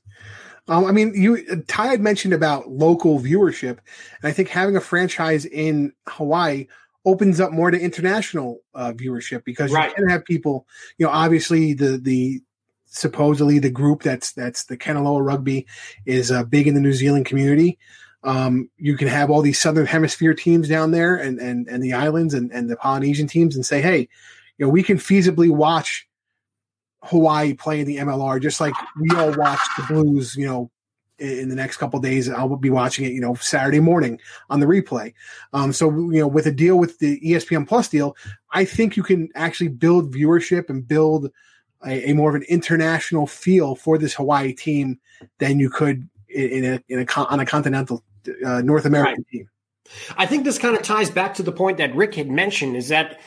[0.68, 3.78] Um, I mean, you Ty had mentioned about local viewership,
[4.22, 6.66] and I think having a franchise in Hawaii
[7.04, 9.88] opens up more to international uh, viewership because right.
[9.88, 10.66] you can have people.
[10.98, 12.42] You know, obviously the the
[12.86, 15.66] supposedly the group that's that's the Kanaloa Rugby
[16.06, 17.78] is uh, big in the New Zealand community.
[18.22, 21.94] Um, you can have all these Southern Hemisphere teams down there and and and the
[21.94, 24.08] islands and and the Polynesian teams and say, hey,
[24.58, 26.06] you know, we can feasibly watch
[27.02, 30.70] Hawaii playing the MLR, just like we all watch the Blues, you know,
[31.18, 32.28] in, the next couple days.
[32.28, 35.14] I'll be watching it, you know, Saturday morning on the replay.
[35.52, 38.16] Um, so, you know, with a deal with the ESPN Plus deal,
[38.52, 41.30] I think you can actually build viewership and build
[41.84, 44.98] a, a more of an international feel for this Hawaii team
[45.38, 48.04] than you could in a, in a on a continental
[48.44, 49.26] uh, North American right.
[49.32, 49.48] team.
[50.16, 52.88] I think this kind of ties back to the point that Rick had mentioned is
[52.88, 53.18] that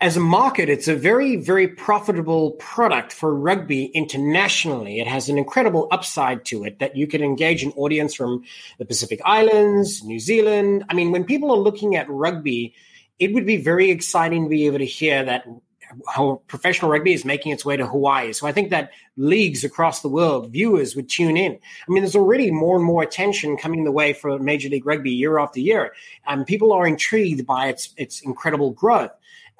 [0.00, 4.98] as a market, it's a very, very profitable product for rugby internationally.
[4.98, 8.44] It has an incredible upside to it that you can engage an audience from
[8.78, 10.84] the Pacific Islands, New Zealand.
[10.88, 12.74] I mean, when people are looking at rugby,
[13.18, 15.44] it would be very exciting to be able to hear that
[16.08, 18.32] how professional rugby is making its way to Hawaii.
[18.32, 21.52] So I think that leagues across the world, viewers would tune in.
[21.52, 25.10] I mean, there's already more and more attention coming the way for Major League Rugby
[25.10, 25.92] year after year,
[26.26, 29.10] and people are intrigued by its its incredible growth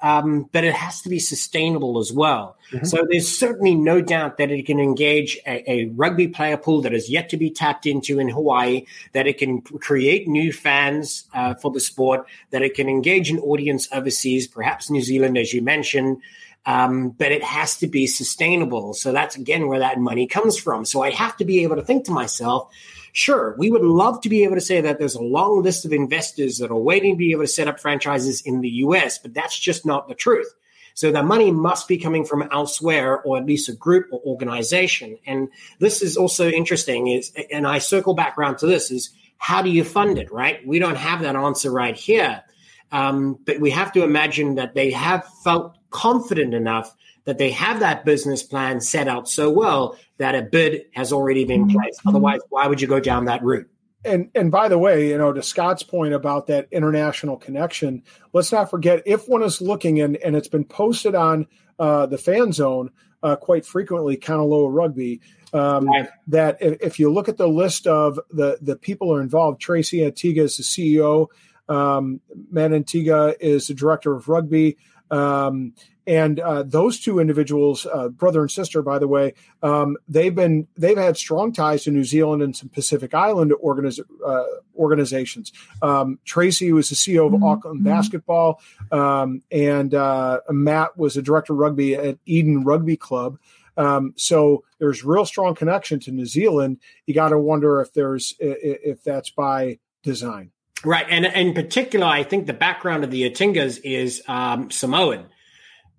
[0.01, 2.57] um, but it has to be sustainable as well.
[2.71, 2.85] Mm-hmm.
[2.85, 6.93] So there's certainly no doubt that it can engage a, a, rugby player pool that
[6.93, 11.53] is yet to be tapped into in Hawaii, that it can create new fans uh,
[11.53, 15.61] for the sport, that it can engage an audience overseas, perhaps New Zealand, as you
[15.61, 16.21] mentioned.
[16.65, 18.93] Um, but it has to be sustainable.
[18.93, 20.85] So that's again where that money comes from.
[20.85, 22.71] So I have to be able to think to myself,
[23.13, 25.91] Sure, we would love to be able to say that there's a long list of
[25.91, 29.33] investors that are waiting to be able to set up franchises in the US, but
[29.33, 30.53] that's just not the truth.
[30.93, 35.17] So the money must be coming from elsewhere, or at least a group or organization.
[35.25, 37.07] And this is also interesting.
[37.07, 40.31] Is and I circle back around to this: is how do you fund it?
[40.31, 40.65] Right?
[40.65, 42.43] We don't have that answer right here,
[42.91, 46.93] um, but we have to imagine that they have felt confident enough
[47.25, 51.45] that they have that business plan set out so well that a bid has already
[51.45, 51.79] been mm-hmm.
[51.79, 52.01] placed.
[52.05, 53.67] Otherwise, why would you go down that route?
[54.05, 58.03] And and by the way, you know, to Scott's point about that international connection,
[58.33, 61.47] let's not forget if one is looking and and it's been posted on
[61.79, 62.91] uh, the fan zone
[63.23, 65.21] uh, quite frequently, Kanaloa Rugby.
[65.53, 66.09] Um, right.
[66.27, 69.59] That if, if, you look at the list of the the people who are involved,
[69.59, 71.27] Tracy Antigua is the CEO.
[71.67, 74.77] Um, Matt Antigua is the director of rugby.
[75.11, 75.73] Um,
[76.07, 80.67] and uh, those two individuals, uh, brother and sister, by the way, um, they've been
[80.75, 84.43] they've had strong ties to New Zealand and some Pacific Island organiz- uh,
[84.75, 85.51] organizations.
[85.81, 87.43] Um, Tracy was the CEO of mm-hmm.
[87.43, 87.89] Auckland mm-hmm.
[87.89, 93.37] Basketball, um, and uh, Matt was a director of rugby at Eden Rugby Club.
[93.77, 96.79] Um, so there's real strong connection to New Zealand.
[97.05, 100.51] You got to wonder if there's if that's by design.
[100.83, 105.27] Right, and in particular, I think the background of the Atingas is um, Samoan.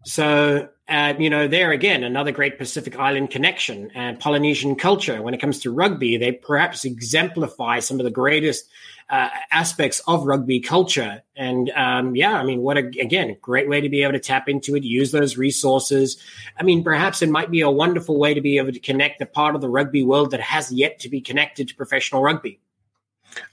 [0.05, 5.23] So, uh, you know, there again, another great Pacific Island connection and Polynesian culture.
[5.23, 8.69] When it comes to rugby, they perhaps exemplify some of the greatest
[9.09, 11.23] uh, aspects of rugby culture.
[11.37, 14.49] And um, yeah, I mean, what a, again, great way to be able to tap
[14.49, 16.21] into it, use those resources.
[16.59, 19.27] I mean, perhaps it might be a wonderful way to be able to connect a
[19.27, 22.59] part of the rugby world that has yet to be connected to professional rugby.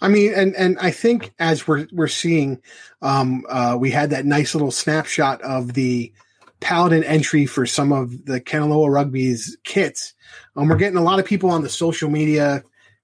[0.01, 2.61] I mean, and and I think as we're we're seeing,
[3.01, 6.11] um, uh, we had that nice little snapshot of the
[6.59, 10.13] paladin entry for some of the Kanaloa Rugby's kits.
[10.55, 12.63] Um, we're getting a lot of people on the social media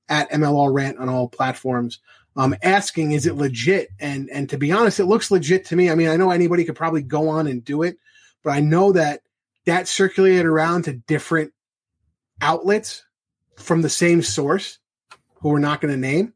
[0.09, 1.99] at MLR Rant on all platforms
[2.35, 3.89] um, asking, is it legit?
[3.99, 5.89] And and to be honest, it looks legit to me.
[5.89, 7.97] I mean, I know anybody could probably go on and do it,
[8.43, 9.21] but I know that
[9.65, 11.53] that circulated around to different
[12.41, 13.03] outlets
[13.57, 14.79] from the same source
[15.39, 16.33] who we're not going to name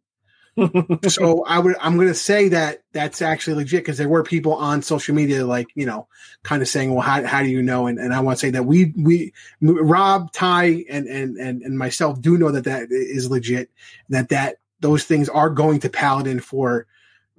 [1.08, 4.82] so I would I'm to say that that's actually legit because there were people on
[4.82, 6.08] social media like you know
[6.43, 8.52] kind of saying well how, how do you know and, and I want to say
[8.52, 13.30] that we we Rob Ty and and and and myself do know that that is
[13.30, 13.69] legit
[14.10, 16.88] that that those things are going to Paladin for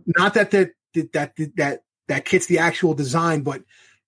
[0.07, 3.63] not that that that that that, that kit's the actual design but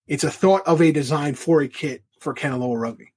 [0.06, 3.11] it's a thought of a design for a kit for Kanaloa Rugby.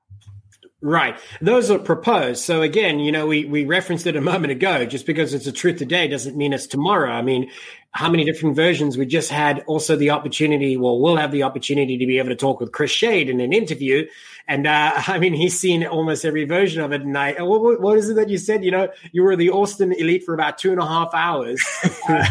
[0.81, 1.17] Right.
[1.41, 2.43] Those are proposed.
[2.43, 4.85] So again, you know, we, we referenced it a moment ago.
[4.85, 7.11] Just because it's a truth today doesn't mean it's tomorrow.
[7.11, 7.49] I mean,
[7.91, 8.97] how many different versions?
[8.97, 12.35] We just had also the opportunity, well, we'll have the opportunity to be able to
[12.35, 14.05] talk with Chris Shade in an interview.
[14.47, 17.01] And uh, I mean, he's seen almost every version of it.
[17.01, 18.63] And I, what, what is it that you said?
[18.63, 21.63] You know, you were the Austin elite for about two and a half hours.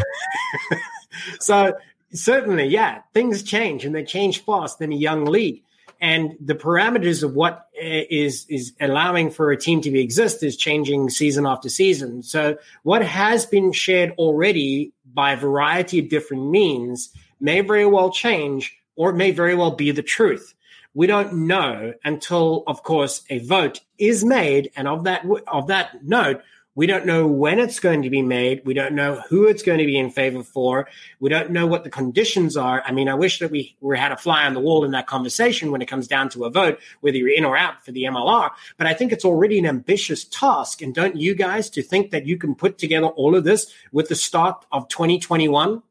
[1.39, 1.73] so
[2.13, 5.64] certainly, yeah, things change and they change fast in a young league
[6.01, 10.43] and the parameters of what eh, is is allowing for a team to be exist
[10.43, 12.23] is changing season after season.
[12.23, 18.11] So what has been shared already by a variety of different means may very well
[18.11, 20.53] change or it may very well be the truth.
[20.93, 26.05] We don't know until, of course, a vote is made, and of that of that
[26.05, 26.41] note,
[26.75, 28.61] we don't know when it's going to be made.
[28.65, 30.87] We don't know who it's going to be in favor for.
[31.21, 32.83] We don't know what the conditions are.
[32.85, 35.07] I mean, I wish that we, we had a fly on the wall in that
[35.07, 38.03] conversation when it comes down to a vote, whether you're in or out for the
[38.03, 38.51] MLR.
[38.77, 40.81] But I think it's already an ambitious task.
[40.81, 44.09] And don't you guys to think that you can put together all of this with
[44.09, 45.81] the start of 2021?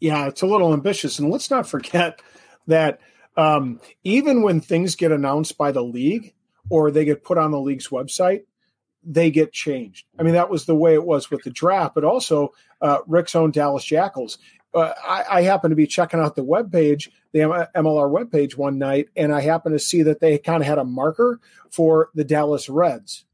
[0.00, 1.18] Yeah, it's a little ambitious.
[1.18, 2.20] And let's not forget
[2.66, 3.00] that
[3.38, 6.34] um, even when things get announced by the league
[6.68, 8.42] or they get put on the league's website,
[9.04, 10.06] they get changed.
[10.18, 13.34] I mean, that was the way it was with the draft, but also uh, Rick's
[13.34, 14.38] own Dallas Jackals.
[14.74, 18.56] uh, I, I happen to be checking out the web page, the MLR web page
[18.56, 21.40] one night, and I happen to see that they kind of had a marker
[21.70, 23.24] for the Dallas Reds.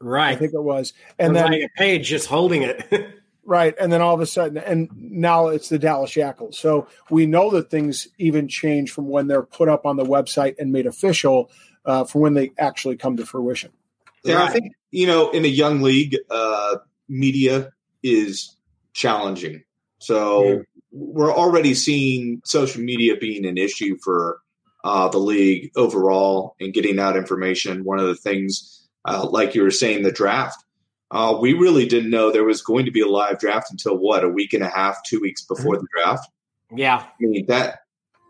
[0.00, 0.30] Right.
[0.30, 3.10] I think it was, and then like a page just holding it.
[3.44, 6.58] right, and then all of a sudden, and now it's the Dallas Jackals.
[6.58, 10.54] So we know that things even change from when they're put up on the website
[10.58, 11.50] and made official
[11.84, 13.72] uh, from when they actually come to fruition.
[14.22, 14.50] Yeah, right.
[14.50, 16.76] I think you know, in a young league, uh,
[17.08, 17.70] media
[18.02, 18.56] is
[18.92, 19.62] challenging.
[19.98, 20.56] So yeah.
[20.92, 24.40] we're already seeing social media being an issue for
[24.84, 27.84] uh, the league overall and getting out information.
[27.84, 30.64] One of the things, uh, like you were saying, the draft.
[31.10, 34.24] Uh, we really didn't know there was going to be a live draft until what
[34.24, 35.84] a week and a half, two weeks before mm-hmm.
[35.84, 36.30] the draft.
[36.70, 37.80] Yeah, I mean that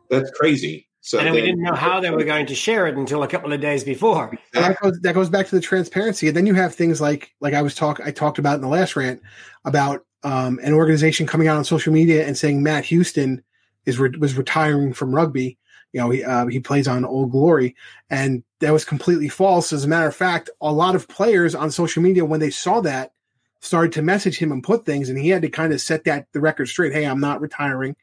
[0.08, 0.87] that's crazy.
[1.08, 3.28] So and then, we didn't know how they were going to share it until a
[3.28, 4.28] couple of days before.
[4.54, 6.28] And that goes that goes back to the transparency.
[6.28, 8.68] And then you have things like like I was talk I talked about in the
[8.68, 9.22] last rant
[9.64, 13.42] about um, an organization coming out on social media and saying Matt Houston
[13.86, 15.56] is re- was retiring from rugby.
[15.94, 17.74] You know, he uh, he plays on Old Glory,
[18.10, 19.72] and that was completely false.
[19.72, 22.82] As a matter of fact, a lot of players on social media when they saw
[22.82, 23.12] that
[23.60, 26.26] started to message him and put things, and he had to kind of set that
[26.34, 26.92] the record straight.
[26.92, 27.96] Hey, I'm not retiring.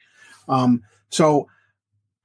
[0.50, 1.50] Um, so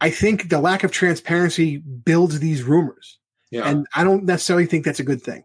[0.00, 3.18] I think the lack of transparency builds these rumors.
[3.50, 3.68] Yeah.
[3.68, 5.44] And I don't necessarily think that's a good thing.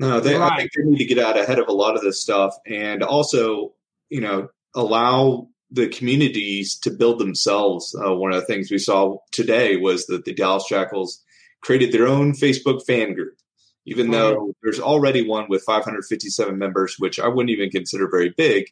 [0.00, 0.52] No, they, right.
[0.52, 3.02] I think they need to get out ahead of a lot of this stuff and
[3.02, 3.74] also,
[4.10, 7.94] you know, allow the communities to build themselves.
[7.94, 11.22] Uh, one of the things we saw today was that the Dallas Jackals
[11.62, 13.36] created their own Facebook fan group,
[13.84, 18.66] even though there's already one with 557 members, which I wouldn't even consider very big,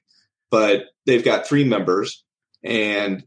[0.50, 2.24] but they've got three members.
[2.62, 3.24] And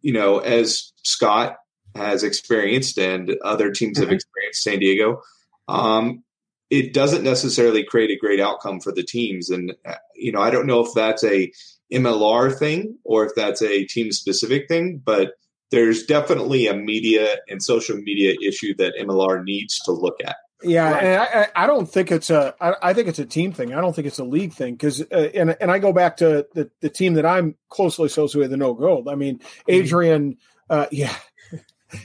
[0.00, 1.56] you know, as Scott
[1.94, 4.08] has experienced and other teams mm-hmm.
[4.08, 5.22] have experienced San Diego,
[5.68, 6.22] um,
[6.70, 9.50] it doesn't necessarily create a great outcome for the teams.
[9.50, 11.52] And, uh, you know, I don't know if that's a
[11.92, 15.34] MLR thing or if that's a team specific thing, but
[15.70, 20.36] there's definitely a media and social media issue that MLR needs to look at.
[20.64, 21.04] Yeah, right.
[21.04, 22.54] and I, I, don't think it's a.
[22.60, 23.74] I, I think it's a team thing.
[23.74, 26.46] I don't think it's a league thing because, uh, and and I go back to
[26.54, 29.08] the, the team that I'm closely associated with, the NOLA Gold.
[29.08, 29.70] I mean, mm-hmm.
[29.70, 30.36] Adrian,
[30.70, 31.14] uh, yeah,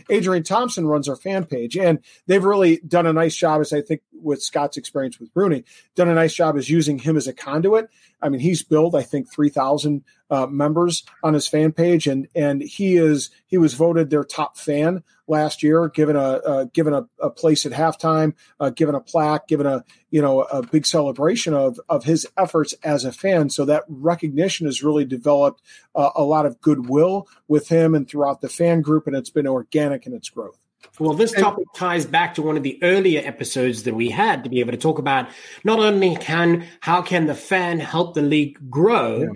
[0.09, 3.81] Adrian Thompson runs our fan page, and they've really done a nice job, as I
[3.81, 5.63] think with Scott's experience with RUNY,
[5.95, 7.89] done a nice job as using him as a conduit.
[8.21, 12.27] I mean, he's built, I think, three thousand uh, members on his fan page, and
[12.35, 16.93] and he is he was voted their top fan last year, given a uh, given
[16.93, 20.85] a, a, place at halftime, uh, given a plaque, given a you know a big
[20.85, 23.49] celebration of of his efforts as a fan.
[23.49, 25.61] So that recognition has really developed
[25.95, 29.47] uh, a lot of goodwill with him and throughout the fan group, and it's been
[29.47, 30.59] organic in its growth.
[30.99, 34.49] Well, this topic ties back to one of the earlier episodes that we had to
[34.49, 35.29] be able to talk about
[35.63, 39.27] not only can how can the fan help the league grow, yeah.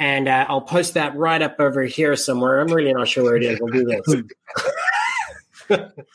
[0.00, 2.58] And uh, I'll post that right up over here somewhere.
[2.60, 3.60] I'm really not sure where it is.
[3.60, 4.00] I'll do this.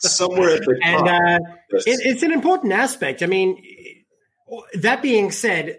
[0.00, 1.06] somewhere at the top.
[1.06, 1.38] And uh,
[1.70, 3.22] it, it's an important aspect.
[3.22, 3.62] I mean,
[4.74, 5.78] that being said,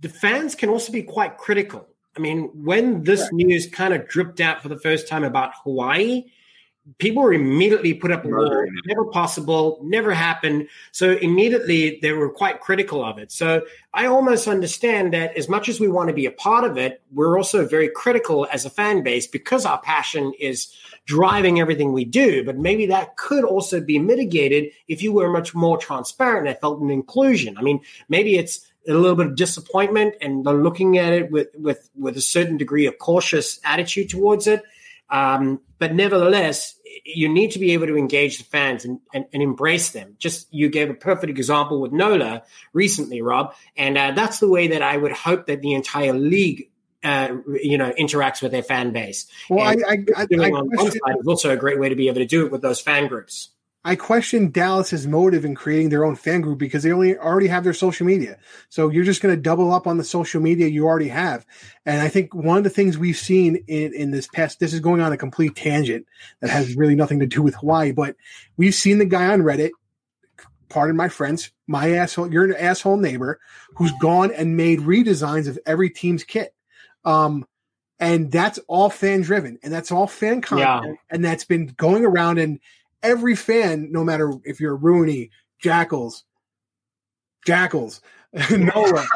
[0.00, 1.88] the fans can also be quite critical.
[2.16, 3.32] I mean, when this right.
[3.32, 6.26] news kind of dripped out for the first time about Hawaii,
[6.98, 8.66] people were immediately put up a wall.
[8.86, 10.68] Never possible, never happened.
[10.92, 13.32] So immediately they were quite critical of it.
[13.32, 13.62] So
[13.94, 17.00] I almost understand that as much as we want to be a part of it,
[17.12, 20.74] we're also very critical as a fan base because our passion is
[21.06, 22.44] driving everything we do.
[22.44, 26.80] But maybe that could also be mitigated if you were much more transparent and felt
[26.80, 27.56] an inclusion.
[27.56, 31.88] I mean, maybe it's a little bit of disappointment and looking at it with with
[31.96, 34.62] with a certain degree of cautious attitude towards it
[35.10, 39.42] um, but nevertheless, you need to be able to engage the fans and, and, and,
[39.42, 40.16] embrace them.
[40.18, 44.68] Just you gave a perfect example with Nola recently, Rob, and uh, that's the way
[44.68, 46.70] that I would hope that the entire league.
[47.02, 49.26] Uh, you know, interacts with their fan base.
[49.50, 51.94] Well, and I, I, I, I on one side is also a great way to
[51.94, 53.50] be able to do it with those fan groups.
[53.86, 57.64] I question Dallas's motive in creating their own fan group because they only already have
[57.64, 58.38] their social media.
[58.70, 61.44] So you're just going to double up on the social media you already have.
[61.84, 64.80] And I think one of the things we've seen in, in this past, this is
[64.80, 66.06] going on a complete tangent
[66.40, 68.16] that has really nothing to do with Hawaii, but
[68.56, 69.72] we've seen the guy on Reddit,
[70.70, 73.38] pardon my friends, my asshole, you're an asshole neighbor
[73.76, 76.54] who's gone and made redesigns of every team's kit.
[77.04, 77.46] Um,
[78.00, 80.84] and that's all fan driven and that's all fan content.
[80.86, 80.94] Yeah.
[81.10, 82.60] And that's been going around and,
[83.04, 85.30] every fan, no matter if you're RUNY,
[85.60, 86.24] Jackals,
[87.46, 88.00] Jackals,
[88.50, 89.06] Nola.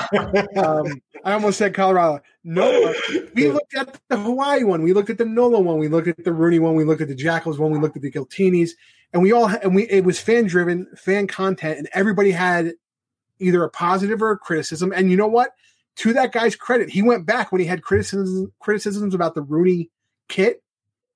[0.56, 2.20] um, I almost said Colorado.
[2.44, 2.94] Nola.
[3.34, 4.82] We looked at the Hawaii one.
[4.82, 5.78] We looked at the Nola one.
[5.78, 6.76] We looked at the RUNY one.
[6.76, 7.72] We looked at the Jackals one.
[7.72, 8.70] We looked at the Giltinis,
[9.12, 12.74] and we all and we it was fan driven, fan content, and everybody had
[13.40, 14.92] either a positive or a criticism.
[14.94, 15.50] And you know what?
[15.98, 19.90] to that guy's credit, he went back when he had criticisms criticisms about the RUNY
[20.28, 20.62] kit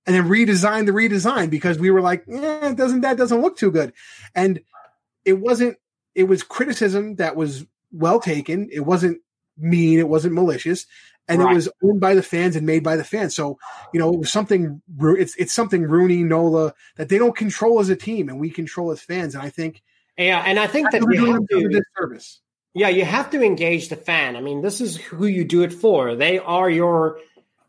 [0.07, 3.70] and then redesign the redesign because we were like, yeah, doesn't that doesn't look too
[3.70, 3.92] good.
[4.34, 4.61] And
[5.24, 5.76] it wasn't
[6.14, 8.68] it was criticism that was well taken.
[8.72, 9.20] It wasn't
[9.57, 10.86] mean, it wasn't malicious,
[11.28, 11.53] and right.
[11.53, 13.34] it was owned by the fans and made by the fans.
[13.34, 13.59] So,
[13.92, 17.88] you know, it was something it's it's something RUNY, Nola that they don't control as
[17.88, 19.34] a team and we control as fans.
[19.34, 19.82] And I think
[20.16, 22.40] Yeah, and I think that you have to, disservice.
[22.74, 24.34] Yeah, you have to engage the fan.
[24.34, 26.14] I mean, this is who you do it for.
[26.14, 27.18] They are your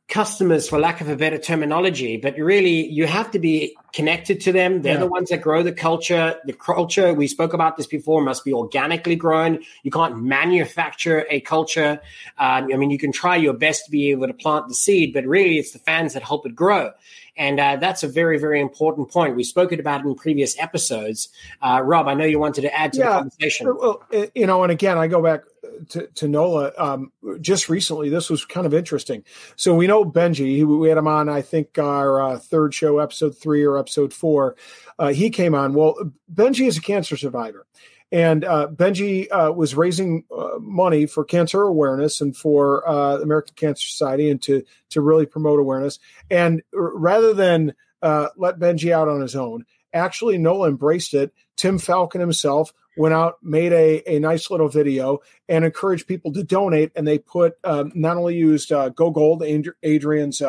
[0.10, 4.52] customers for lack of a better terminology but really you have to be connected to
[4.52, 4.82] them.
[4.82, 5.00] They're yeah.
[5.00, 6.36] the ones that grow the culture.
[6.46, 9.60] The culture we spoke about this before must be organically grown.
[9.84, 12.02] You can't manufacture a culture.
[12.38, 15.14] Um, i mean you can try your best to be able to plant the seed
[15.14, 16.92] but really it's the fans that help it grow
[17.36, 19.36] and uh, that's a very, very important point.
[19.36, 21.30] We spoke about it in previous episodes.
[21.62, 23.76] Uh, Rob, I know you wanted to add to yeah, the conversation.
[23.76, 24.04] Well,
[24.36, 25.42] you know, and again, I go back
[25.90, 27.12] to, to Nola um,
[27.42, 28.10] just recently.
[28.10, 29.24] This was kind of interesting.
[29.56, 30.64] So we know Benji.
[30.66, 34.56] We had him on, I think, our uh, third show, episode three or episode four.
[35.00, 35.74] Uh, he came on.
[35.74, 35.96] Well,
[36.34, 37.66] Benji is a cancer survivor.
[38.14, 43.24] And uh, Benji uh, was raising uh, money for cancer awareness and for uh, the
[43.24, 45.98] American Cancer Society and to to really promote awareness.
[46.30, 51.34] And rather than uh, let Benji out on his own, actually Nola embraced it.
[51.58, 55.18] Tim Falcon himself went out, made a, a nice little video,
[55.50, 56.92] and encouraged people to donate.
[56.96, 60.40] And they put um, not only used uh, Go Gold, Adrian's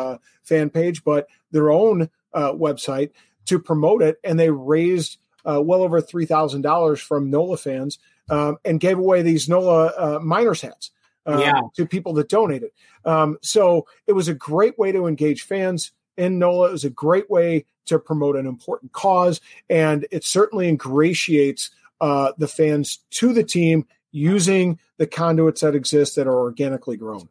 [0.43, 3.13] fan page, but their own website
[3.47, 4.19] to promote it.
[4.23, 7.99] And they raised uh, well over three thousand dollars from NOLA fans
[8.31, 10.91] um, and gave away these NOLA uh, miners hats
[11.27, 11.61] uh, yeah.
[11.77, 12.71] to people that donated.
[13.05, 16.69] Um, so it was a great way to engage fans in NOLA.
[16.69, 21.71] It was a great way to promote an important cause, and it certainly ingratiates
[22.01, 27.29] uh, the fans to the team using the conduits that exist that are organically grown.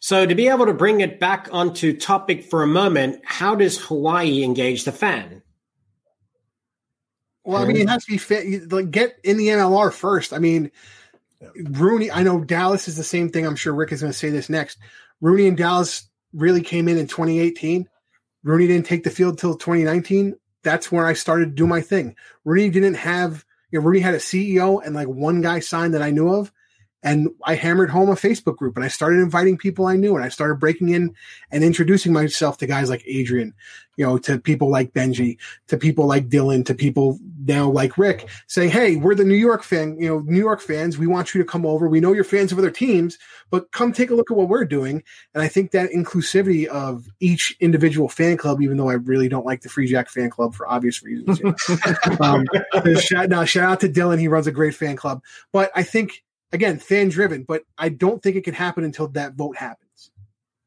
[0.00, 3.78] So, to be able to bring it back onto topic for a moment, how does
[3.78, 5.42] Hawaii engage the fan?
[7.44, 8.72] Well, I mean, it has to be fit.
[8.72, 10.32] Like, get in the MLR first.
[10.32, 10.70] I mean,
[11.42, 12.10] RUNY.
[12.12, 13.46] I know Dallas is the same thing.
[13.46, 14.78] I'm sure Rick is going to say this next.
[15.22, 17.86] RUNY and Dallas really came in in 2018.
[18.44, 20.36] RUNY didn't take the field till 2019.
[20.62, 22.16] That's where I started to do my thing.
[22.46, 23.44] RUNY didn't have.
[23.70, 26.52] You know, RUNY had a CEO and like one guy signed that I knew of,
[27.04, 30.24] and I hammered home a Facebook group and I started inviting people I knew and
[30.24, 31.14] I started breaking in
[31.50, 33.52] and introducing myself to guys like Adrian,
[33.96, 35.36] you know, to people like Benji,
[35.68, 39.62] to people like Dylan, to people now like Rick saying, Hey, we're the New York
[39.62, 40.96] fan, you know, New York fans.
[40.96, 41.90] We want you to come over.
[41.90, 43.18] We know you're fans of other teams,
[43.50, 45.02] but come take a look at what we're doing.
[45.34, 49.44] And I think that inclusivity of each individual fan club, even though I really don't
[49.44, 51.38] like the Free Jack fan club for obvious reasons.
[52.20, 52.46] um,
[52.98, 54.18] shout, no, shout out to Dylan.
[54.18, 56.23] He runs a great fan club, but I think
[56.54, 60.12] again, fan driven, but I don't think it can happen until that vote happens.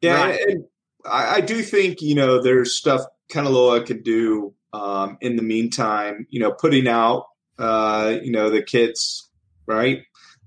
[0.02, 0.40] Yeah, right.
[0.40, 0.66] and
[1.06, 6.28] I, I, do think you know there's stuff Kanaloa could do um, in the meantime.
[6.30, 7.26] You know, putting out
[7.58, 9.30] uh, you know the kits,
[9.66, 10.04] right?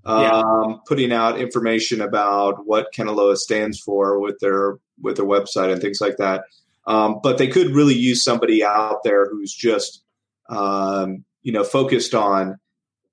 [0.07, 0.43] Yeah.
[0.43, 5.81] Um, putting out information about what Kanaloa stands for with their with their website and
[5.81, 6.45] things like that.
[6.87, 10.03] Um, but they could really use somebody out there who's just
[10.49, 12.59] um, you know focused on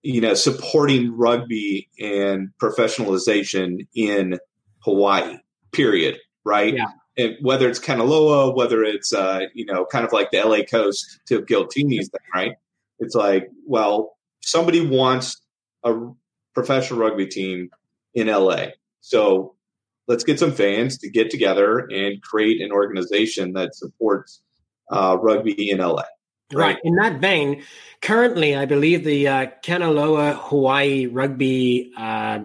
[0.07, 4.39] you know, supporting rugby and professionalization in
[4.79, 5.35] Hawaii,
[5.73, 6.17] period.
[6.45, 6.75] Right.
[6.75, 6.85] Yeah.
[7.17, 11.19] And whether it's Kanaloa, whether it's, uh, you know, kind of like the LA coast
[11.25, 12.53] to Giltinis thing, right?
[12.99, 15.41] It's like, well, somebody wants
[15.83, 15.93] a
[16.53, 17.69] professional rugby team
[18.13, 18.67] in LA.
[19.01, 19.55] So
[20.07, 24.41] let's get some fans to get together and create an organization that supports
[24.89, 26.05] uh, rugby in LA.
[26.53, 26.77] Right.
[26.83, 27.63] In that vein,
[28.01, 32.39] currently, I believe the uh, Kanaloa Hawaii Rugby, uh,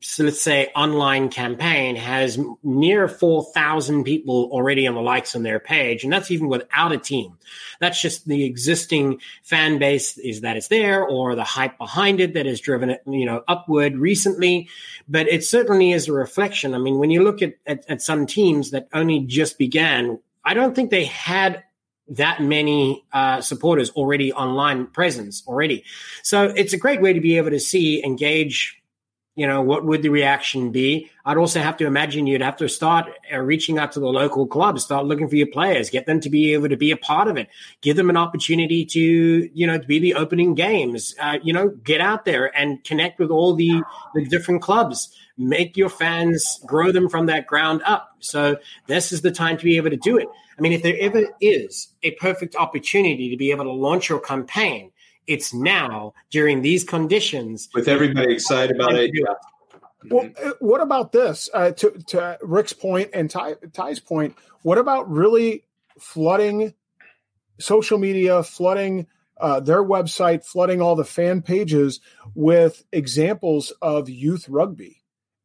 [0.00, 5.60] so let's say, online campaign has near 4,000 people already on the likes on their
[5.60, 6.02] page.
[6.02, 7.36] And that's even without a team.
[7.78, 12.32] That's just the existing fan base is that it's there or the hype behind it
[12.32, 14.70] that has driven it, you know, upward recently.
[15.08, 16.74] But it certainly is a reflection.
[16.74, 20.54] I mean, when you look at, at, at some teams that only just began, I
[20.54, 21.64] don't think they had
[22.16, 25.84] that many uh, supporters already online presence already.
[26.22, 28.82] So it's a great way to be able to see, engage,
[29.34, 31.10] you know, what would the reaction be?
[31.24, 34.46] I'd also have to imagine you'd have to start uh, reaching out to the local
[34.46, 37.28] clubs, start looking for your players, get them to be able to be a part
[37.28, 37.48] of it,
[37.80, 39.00] give them an opportunity to,
[39.54, 43.18] you know, to be the opening games, uh, you know, get out there and connect
[43.18, 43.82] with all the,
[44.14, 45.16] the different clubs
[45.48, 48.16] make your fans grow them from that ground up.
[48.20, 50.28] So this is the time to be able to do it.
[50.58, 54.20] I mean, if there ever is a perfect opportunity to be able to launch your
[54.20, 54.92] campaign,
[55.26, 57.68] it's now during these conditions.
[57.74, 59.10] With everybody excited about it.
[60.10, 60.48] Well, mm-hmm.
[60.48, 61.48] Uh, what about this?
[61.52, 65.64] Uh, to, to Rick's point and Ty, Ty's point, what about really
[65.98, 66.74] flooding
[67.60, 69.06] social media, flooding
[69.40, 72.00] uh, their website, flooding all the fan pages
[72.34, 75.01] with examples of youth rugby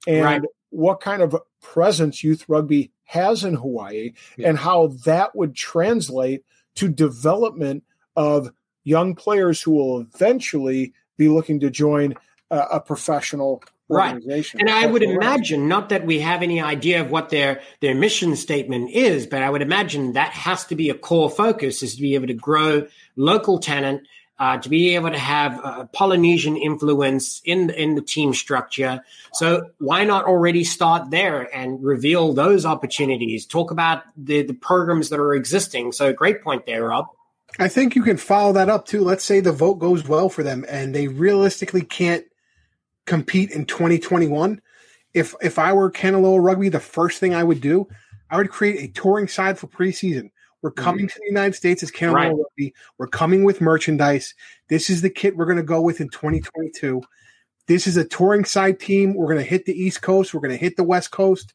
[0.07, 0.41] and right.
[0.69, 4.49] what kind of presence youth rugby has in Hawaii yeah.
[4.49, 6.43] and how that would translate
[6.75, 7.83] to development
[8.15, 8.51] of
[8.83, 12.15] young players who will eventually be looking to join
[12.49, 14.59] a, a professional organization.
[14.59, 14.69] Right.
[14.69, 18.35] And I would imagine, not that we have any idea of what their, their mission
[18.35, 22.01] statement is, but I would imagine that has to be a core focus is to
[22.01, 24.07] be able to grow local talent,
[24.39, 29.03] uh, to be able to have a Polynesian influence in, in the team structure.
[29.33, 33.45] So why not already start there and reveal those opportunities?
[33.45, 35.91] Talk about the, the programs that are existing.
[35.91, 37.07] So great point there, Rob.
[37.59, 39.01] I think you can follow that up too.
[39.01, 42.25] Let's say the vote goes well for them and they realistically can't–
[43.07, 44.61] compete in 2021,
[45.15, 47.87] if if I were Kanaloa Rugby, the first thing I would do,
[48.29, 50.29] I would create a touring side for preseason.
[50.67, 52.35] We're coming to the United States as Kanaloa right.
[52.35, 52.73] Rugby.
[52.97, 54.35] We're coming with merchandise.
[54.67, 57.01] This is the kit we're going to go with in 2022.
[57.67, 59.13] This is a touring side team.
[59.13, 60.33] We're going to hit the East Coast.
[60.33, 61.53] We're going to hit the West Coast,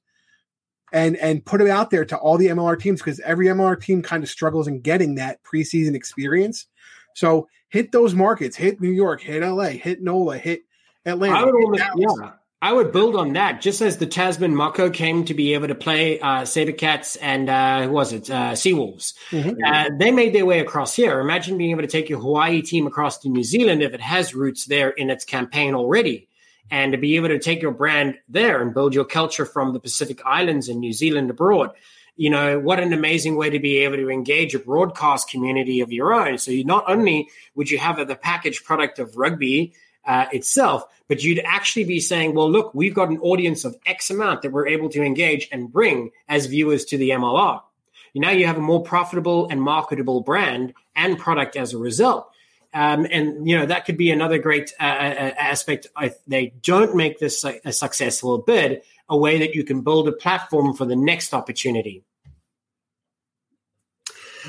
[0.94, 4.00] and and put it out there to all the MLR teams because every MLR team
[4.00, 6.66] kind of struggles in getting that preseason experience.
[7.14, 8.56] So hit those markets.
[8.56, 9.20] Hit New York.
[9.20, 9.72] Hit LA.
[9.72, 10.38] Hit NOLA.
[10.38, 10.62] Hit
[11.04, 11.48] Atlanta.
[11.48, 12.32] Only, yeah,
[12.62, 13.60] I would build on that.
[13.60, 17.82] Just as the Tasman Mako came to be able to play uh, Sabercats and uh,
[17.82, 19.58] who was it uh, Seawolves, mm-hmm.
[19.66, 21.18] uh, they made their way across here.
[21.18, 24.32] Imagine being able to take your Hawaii team across to New Zealand if it has
[24.32, 26.28] roots there in its campaign already,
[26.70, 29.80] and to be able to take your brand there and build your culture from the
[29.80, 31.72] Pacific Islands and New Zealand abroad
[32.14, 35.90] you know, what an amazing way to be able to engage a broadcast community of
[35.90, 36.36] your own.
[36.36, 39.72] So you not only would you have the packaged product of rugby
[40.05, 44.11] uh, itself, but you'd actually be saying, well, look, we've got an audience of X
[44.11, 47.61] amount that we're able to engage and bring as viewers to the MLR.
[48.14, 52.28] Now you have a more profitable and marketable brand and product as a result.
[52.74, 55.88] Um, and you know that could be another great uh, uh aspect.
[56.00, 60.12] If they don't make this a successful bid, a way that you can build a
[60.12, 62.03] platform for the next opportunity.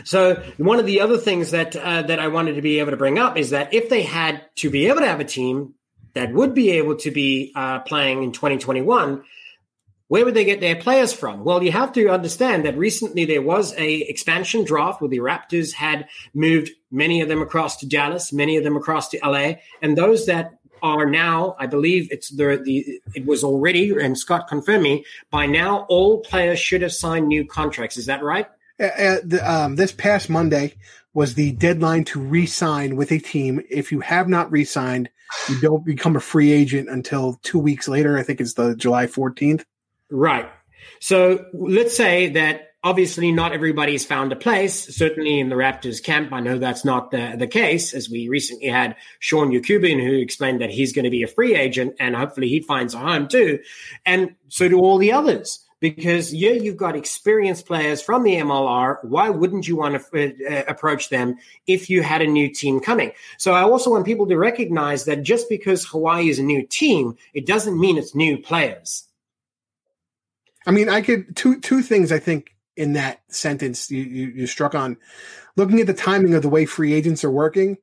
[0.03, 2.97] So one of the other things that uh, that I wanted to be able to
[2.97, 5.75] bring up is that if they had to be able to have a team
[6.13, 9.23] that would be able to be uh, playing in 2021,
[10.07, 11.43] where would they get their players from?
[11.43, 15.73] Well, you have to understand that recently there was a expansion draft where the Raptors
[15.73, 19.97] had moved many of them across to Dallas, many of them across to LA, and
[19.97, 24.83] those that are now, I believe it's the, the it was already, and Scott confirmed
[24.83, 27.95] me, by now all players should have signed new contracts.
[27.95, 28.47] Is that right?
[28.79, 30.73] Uh, uh, um, this past Monday
[31.13, 33.61] was the deadline to re-sign with a team.
[33.69, 35.09] If you have not re-signed,
[35.49, 38.17] you don't become a free agent until two weeks later.
[38.17, 39.63] I think it's the July 14th.
[40.09, 40.49] Right.
[40.99, 44.95] So let's say that obviously not everybody's found a place.
[44.95, 48.67] Certainly in the Raptors camp, I know that's not the, the case, as we recently
[48.67, 52.49] had Sean Yukubin who explained that he's going to be a free agent and hopefully
[52.49, 53.59] he finds a home too.
[54.05, 59.03] And so do all the others because yeah, you've got experienced players from the MLR.
[59.03, 61.35] Why wouldn't you want to uh, approach them
[61.67, 63.11] if you had a new team coming?
[63.37, 67.17] So I also want people to recognize that just because Hawaii is a new team,
[67.33, 69.09] it doesn't mean it's new players.
[70.65, 74.47] I mean, I could two two things I think in that sentence you, you, you
[74.47, 74.95] struck on.
[75.57, 77.75] Looking at the timing of the way free agents are working,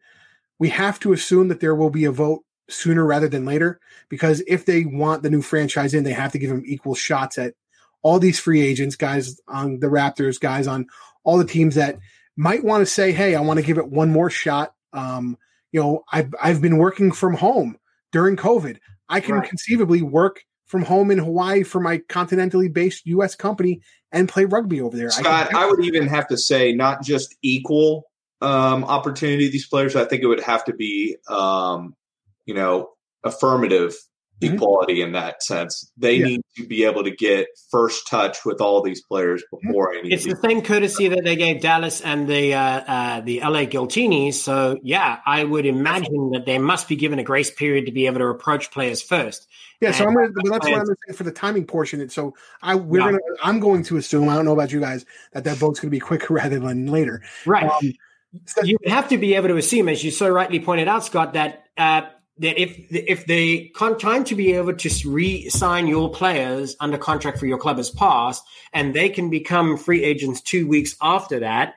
[0.59, 3.79] we have to assume that there will be a vote sooner rather than later
[4.09, 7.37] because if they want the new franchise in, they have to give them equal shots
[7.37, 7.53] at
[8.03, 10.87] all these free agents, guys on the Raptors, guys on
[11.25, 11.99] all the teams that
[12.37, 15.37] might want to say, "Hey, I want to give it one more shot." Um,
[15.73, 17.79] you know, I've I've been working from home
[18.13, 18.79] during COVID.
[19.09, 19.49] I can right.
[19.49, 23.35] conceivably work from home in Hawaii for my continentally based U.S.
[23.35, 23.81] company
[24.13, 25.11] and play rugby over there.
[25.11, 28.05] Scott, I, I would even have to say not just equal
[28.41, 29.97] um, opportunity these players.
[29.97, 31.97] I think it would have to be, um,
[32.47, 32.91] you know,
[33.25, 33.95] affirmative
[34.41, 34.55] mm-hmm.
[34.55, 35.91] equality in that sense.
[35.97, 36.27] They yeah.
[36.27, 39.69] need to be able to get first touch with all these players mm-hmm.
[39.69, 40.13] before any.
[40.13, 44.35] It's the same courtesy that they gave Dallas and the uh, uh, the LA Giltinis.
[44.35, 48.07] So yeah, I would imagine that they must be given a grace period to be
[48.07, 49.49] able to approach players first.
[49.81, 52.07] Yeah, so I'm gonna, that's what I'm saying for the timing portion.
[52.11, 55.45] So I we're gonna I'm going to assume I don't know about you guys that
[55.45, 57.23] that vote's gonna be quicker rather than later.
[57.47, 57.71] Right.
[57.71, 57.93] Um,
[58.47, 61.33] so you have to be able to assume, as you so rightly pointed out, Scott,
[61.33, 62.03] that uh,
[62.41, 67.47] that if if the time to be able to re-sign your players under contract for
[67.47, 71.75] your club has passed and they can become free agents two weeks after that,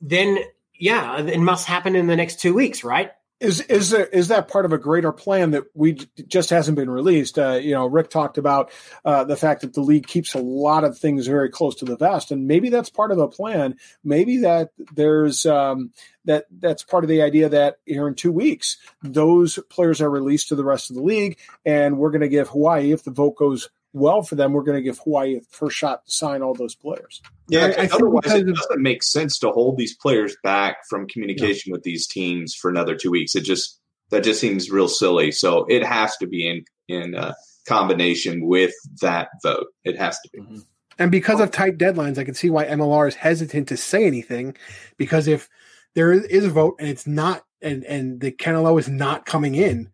[0.00, 0.38] then
[0.78, 3.12] yeah, it must happen in the next two weeks, right?
[3.38, 6.88] Is is there, is that part of a greater plan that we just hasn't been
[6.88, 7.38] released?
[7.38, 8.70] Uh, you know, Rick talked about
[9.04, 11.96] uh, the fact that the league keeps a lot of things very close to the
[11.96, 13.76] vest, and maybe that's part of a plan.
[14.02, 15.92] Maybe that there's um,
[16.24, 20.48] that that's part of the idea that here in two weeks those players are released
[20.48, 23.36] to the rest of the league, and we're going to give Hawaii if the vote
[23.36, 26.54] goes well for them, we're going to give Hawaii a first shot to sign all
[26.54, 27.22] those players.
[27.48, 31.72] Yeah, I, I otherwise it doesn't make sense to hold these players back from communication
[31.72, 33.34] with these teams for another two weeks.
[33.34, 33.80] It just
[34.10, 35.32] that just seems real silly.
[35.32, 37.34] So it has to be in in uh,
[37.66, 39.66] combination with that vote.
[39.84, 40.40] It has to be.
[40.40, 40.58] Mm-hmm.
[40.98, 44.56] And because of tight deadlines, I can see why MLR is hesitant to say anything.
[44.96, 45.48] Because if
[45.94, 49.90] there is a vote and it's not, and and the Kennel is not coming in,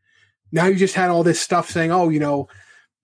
[0.52, 2.48] now you just had all this stuff saying, oh, you know,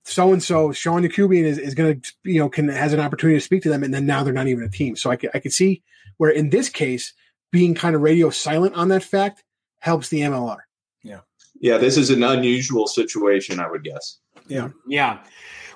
[0.09, 3.38] so and so Sean Yakubian is, is going to you know can has an opportunity
[3.38, 4.96] to speak to them, and then now they're not even a team.
[4.96, 5.82] So I could I could see
[6.16, 7.12] where in this case
[7.52, 9.44] being kind of radio silent on that fact
[9.80, 10.59] helps the MLR.
[11.02, 11.20] Yeah,
[11.61, 14.18] yeah, this is an unusual situation, I would guess.
[14.48, 15.20] Yeah, yeah.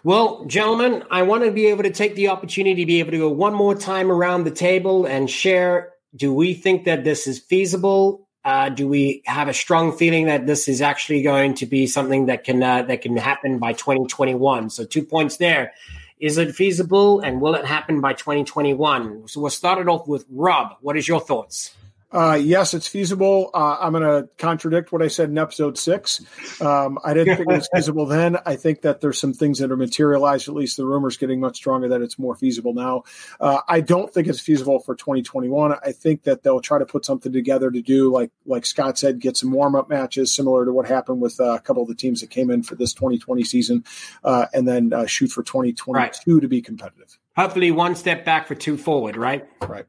[0.04, 3.18] Well, gentlemen, I want to be able to take the opportunity to be able to
[3.18, 5.90] go one more time around the table and share.
[6.16, 8.28] Do we think that this is feasible?
[8.44, 12.26] Uh, do we have a strong feeling that this is actually going to be something
[12.26, 14.70] that can uh, that can happen by 2021?
[14.70, 15.72] So two points there.
[16.18, 19.26] Is it feasible, and will it happen by 2021?
[19.26, 20.76] So we'll start it off with Rob.
[20.80, 21.74] What is your thoughts?
[22.12, 23.50] Uh, yes, it's feasible.
[23.54, 26.20] Uh, I'm going to contradict what I said in episode six.
[26.60, 28.36] Um, I didn't think it was feasible then.
[28.44, 30.48] I think that there's some things that are materialized.
[30.48, 33.04] At least the rumors getting much stronger that it's more feasible now.
[33.40, 35.72] Uh, I don't think it's feasible for 2021.
[35.84, 39.20] I think that they'll try to put something together to do like like Scott said,
[39.20, 41.94] get some warm up matches similar to what happened with uh, a couple of the
[41.94, 43.84] teams that came in for this 2020 season,
[44.24, 45.92] uh, and then uh, shoot for 2022
[46.34, 46.42] right.
[46.42, 47.18] to be competitive.
[47.36, 49.16] Hopefully, one step back for two forward.
[49.16, 49.46] Right.
[49.66, 49.86] Right.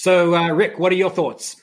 [0.00, 1.56] So, uh, Rick, what are your thoughts?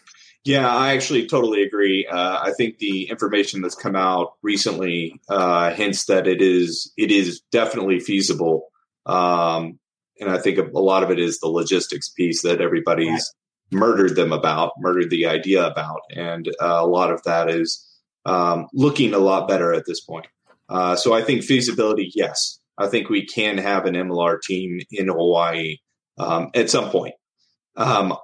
[0.46, 2.06] Yeah, I actually totally agree.
[2.06, 7.10] Uh, I think the information that's come out recently uh, hints that it is it
[7.10, 8.68] is definitely feasible,
[9.08, 9.80] um,
[10.20, 13.10] and I think a, lot of it is the logistics piece that everybody's
[13.72, 13.80] right.
[13.80, 17.84] murdered them about, murdered the idea about, and uh, a lot of that is
[18.28, 20.28] um, looking a lot better at this point.
[20.70, 25.08] Uh, so I think feasibility, yes, I think we can have an MLR team in
[25.08, 25.78] Hawaii
[26.20, 27.16] um, at some point.
[27.76, 28.16] Um,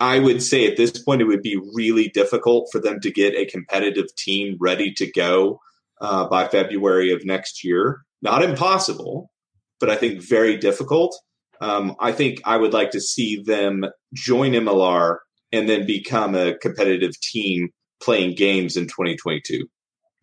[0.00, 3.34] I would say at this point it would be really difficult for them to get
[3.34, 5.60] a competitive team ready to go
[6.00, 8.00] uh, by February of next year.
[8.22, 9.30] Not impossible,
[9.78, 11.18] but I think very difficult.
[11.60, 13.84] Um, I think I would like to see them
[14.14, 15.18] join MLR
[15.52, 17.68] and then become a competitive team
[18.02, 19.66] playing games in 2022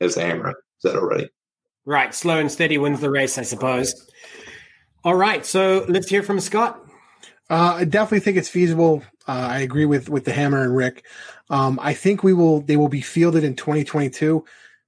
[0.02, 0.56] as the Hammer.
[0.84, 1.30] That already?
[1.86, 2.14] Right.
[2.14, 4.10] Slow and steady wins the race, I suppose.
[5.04, 5.46] All right.
[5.46, 6.87] So let's hear from Scott.
[7.50, 9.04] Uh, I definitely think it's feasible.
[9.28, 11.06] Uh, I agree with with the Hammer and Rick.
[11.50, 14.43] Um, I think we will they will be fielded in 2022,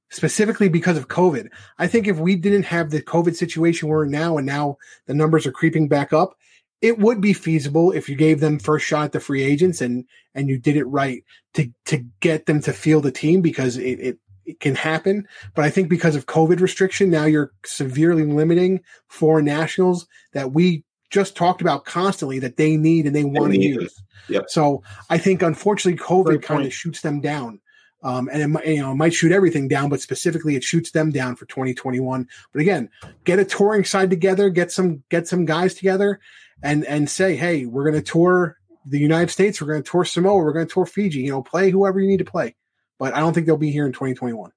[0.10, 1.49] specifically because of COVID.
[1.78, 5.14] I think if we didn't have the COVID situation we're in now, and now the
[5.14, 6.36] numbers are creeping back up,
[6.82, 10.05] it would be feasible if you gave them first shot at the free agents and
[10.36, 13.99] and you did it right to to get them to field a team because it,
[13.99, 15.28] it it can happen.
[15.53, 20.84] But I think because of COVID restriction, now you're severely limiting foreign nationals that we
[21.10, 24.01] just talked about constantly that they need and they want to use.
[24.30, 24.49] Yep.
[24.49, 27.60] So I think unfortunately COVID kind of shoots them down.
[28.01, 31.12] Um, and it, you know, it might shoot everything down, but specifically it shoots them
[31.12, 32.28] down for 2021.
[32.53, 32.89] But again,
[33.26, 36.20] get a touring side together, get some, get some guys together
[36.64, 39.60] and, and say, Hey, we're going to tour the United States.
[39.60, 40.38] We're going to tour Samoa.
[40.38, 42.55] We're going to tour Fiji, you know, play whoever you need to play.
[42.97, 44.51] But I don't think they'll be here in 2021.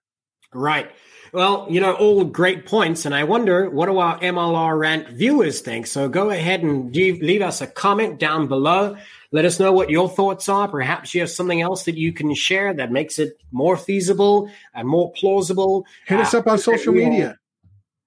[0.55, 0.91] Right.
[1.33, 3.07] Well, you know, all great points.
[3.07, 5.87] And I wonder, what do our MLR rant viewers think?
[5.87, 8.97] So go ahead and leave us a comment down below.
[9.31, 10.69] Let us know what your thoughts are.
[10.69, 14.87] Perhaps you have something else that you can share that makes it more feasible and
[14.87, 15.87] more plausible.
[16.07, 17.39] Hit us uh, up on social media.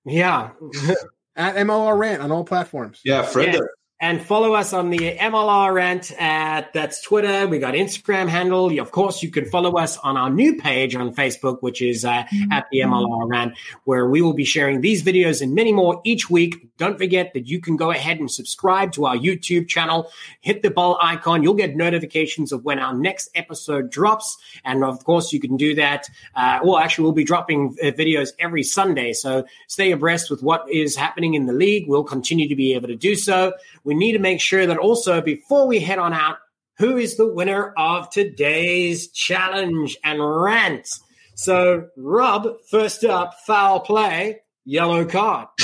[0.05, 0.51] Yeah.
[1.35, 3.01] At MLR Rant on all platforms.
[3.03, 3.59] Yeah, friend yeah
[4.01, 7.47] and follow us on the MLR rant at that's Twitter.
[7.47, 8.77] We got Instagram handle.
[8.77, 12.23] Of course, you can follow us on our new page on Facebook, which is uh,
[12.23, 12.51] mm-hmm.
[12.51, 16.29] at the MLR rant, where we will be sharing these videos and many more each
[16.29, 16.67] week.
[16.77, 20.11] Don't forget that you can go ahead and subscribe to our YouTube channel.
[20.41, 21.41] Hit the bell icon.
[21.41, 24.37] You'll get notifications of when our next episode drops.
[24.65, 26.09] And of course, you can do that.
[26.35, 29.13] Uh, well, actually, we'll be dropping uh, videos every Sunday.
[29.13, 31.87] So stay abreast with what is happening in the league.
[31.87, 33.53] We'll continue to be able to do so
[33.85, 36.37] we need to make sure that also before we head on out,
[36.77, 40.89] who is the winner of today's challenge and rant?
[41.35, 45.47] So, Rob, first up, foul play, yellow card.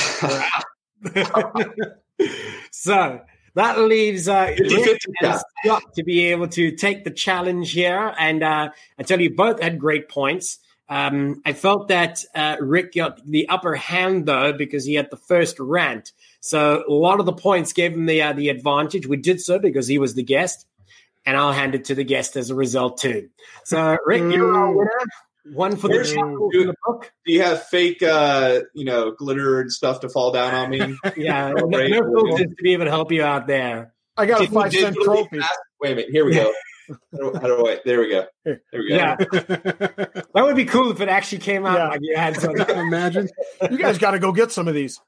[2.71, 3.19] so,
[3.55, 4.55] that leaves uh.
[5.63, 8.13] Scott to be able to take the challenge here.
[8.17, 10.59] And uh, I tell you, both had great points.
[10.91, 15.15] Um, I felt that uh, Rick got the upper hand though because he had the
[15.17, 16.11] first rant.
[16.41, 19.07] So a lot of the points gave him the uh, the advantage.
[19.07, 20.65] We did so because he was the guest,
[21.25, 23.29] and I'll hand it to the guest as a result too.
[23.63, 24.91] So Rick, you're our winner.
[25.53, 27.11] One for the Where's- chuckle for the book.
[27.25, 30.79] Do you have fake, uh, you know, glitter and stuff to fall down on me?
[31.17, 33.93] Yeah, no, no filters to be able to help you out there.
[34.17, 35.39] I got a Did we five cent trophy.
[35.39, 36.11] pass- Wait a minute.
[36.11, 36.53] Here we go.
[37.11, 37.79] How do, how do I?
[37.85, 38.25] There we go.
[38.45, 38.95] There we go.
[38.95, 41.87] Yeah, that would be cool if it actually came out Yeah.
[41.89, 42.55] like you had some.
[42.69, 43.29] Imagine.
[43.69, 44.99] You guys got to go get some of these.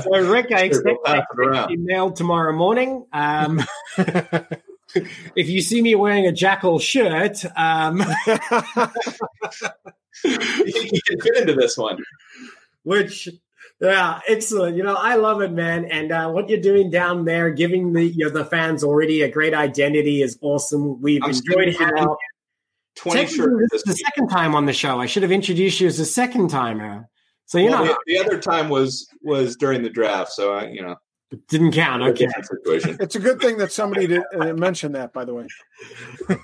[0.00, 1.62] So, Rick, I expect we'll pass that it around.
[1.68, 3.06] to be mailed tomorrow morning.
[3.12, 3.60] Um,
[3.98, 7.98] if you see me wearing a jackal shirt, um,
[10.24, 11.98] you can fit into this one?
[12.84, 13.28] which
[13.82, 14.76] yeah, excellent.
[14.76, 15.84] You know, I love it, man.
[15.86, 19.30] And uh, what you're doing down there, giving the you know, the fans already a
[19.30, 21.00] great identity, is awesome.
[21.02, 21.98] We've I'm enjoyed speaking having.
[22.04, 22.18] out
[22.96, 24.04] 20 shirts this is the week.
[24.06, 25.00] second time on the show.
[25.00, 27.08] I should have introduced you as a second timer.
[27.46, 30.68] So you Well, know, the, the other time was was during the draft, so I,
[30.68, 30.96] you know,
[31.30, 32.02] it didn't count.
[32.02, 32.28] Okay.
[32.42, 32.96] situation.
[33.00, 35.46] It's a good thing that somebody did, uh, mentioned that, by the way.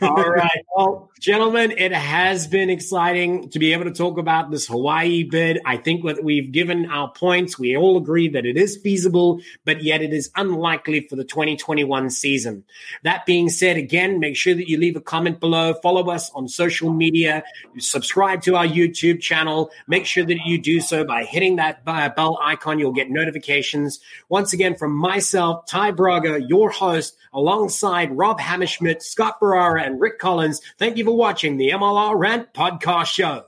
[0.03, 0.65] All right.
[0.77, 5.61] Well, gentlemen, it has been exciting to be able to talk about this Hawaii bid.
[5.65, 7.59] I think that we've given our points.
[7.59, 12.11] We all agree that it is feasible, but yet it is unlikely for the 2021
[12.11, 12.65] season.
[13.05, 16.49] That being said, again, make sure that you leave a comment below, follow us on
[16.49, 17.45] social media,
[17.79, 19.71] subscribe to our YouTube channel.
[19.87, 22.79] Make sure that you do so by hitting that bell icon.
[22.79, 24.01] You'll get notifications.
[24.29, 30.19] Once again, from myself, Ty Braga, your host, alongside Rob Hammerschmidt, Scott Barara, and Rick
[30.19, 30.61] Collins.
[30.79, 33.45] Thank you for watching the MLR Rant Podcast Show.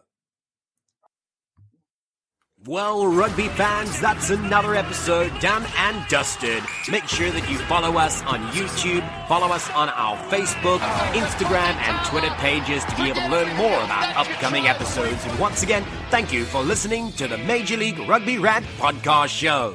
[2.67, 6.63] Well, rugby fans, that's another episode done and dusted.
[6.91, 10.81] Make sure that you follow us on YouTube, follow us on our Facebook,
[11.13, 15.25] Instagram, and Twitter pages to be able to learn more about upcoming episodes.
[15.25, 19.75] And once again, thank you for listening to the Major League Rugby Rant Podcast Show.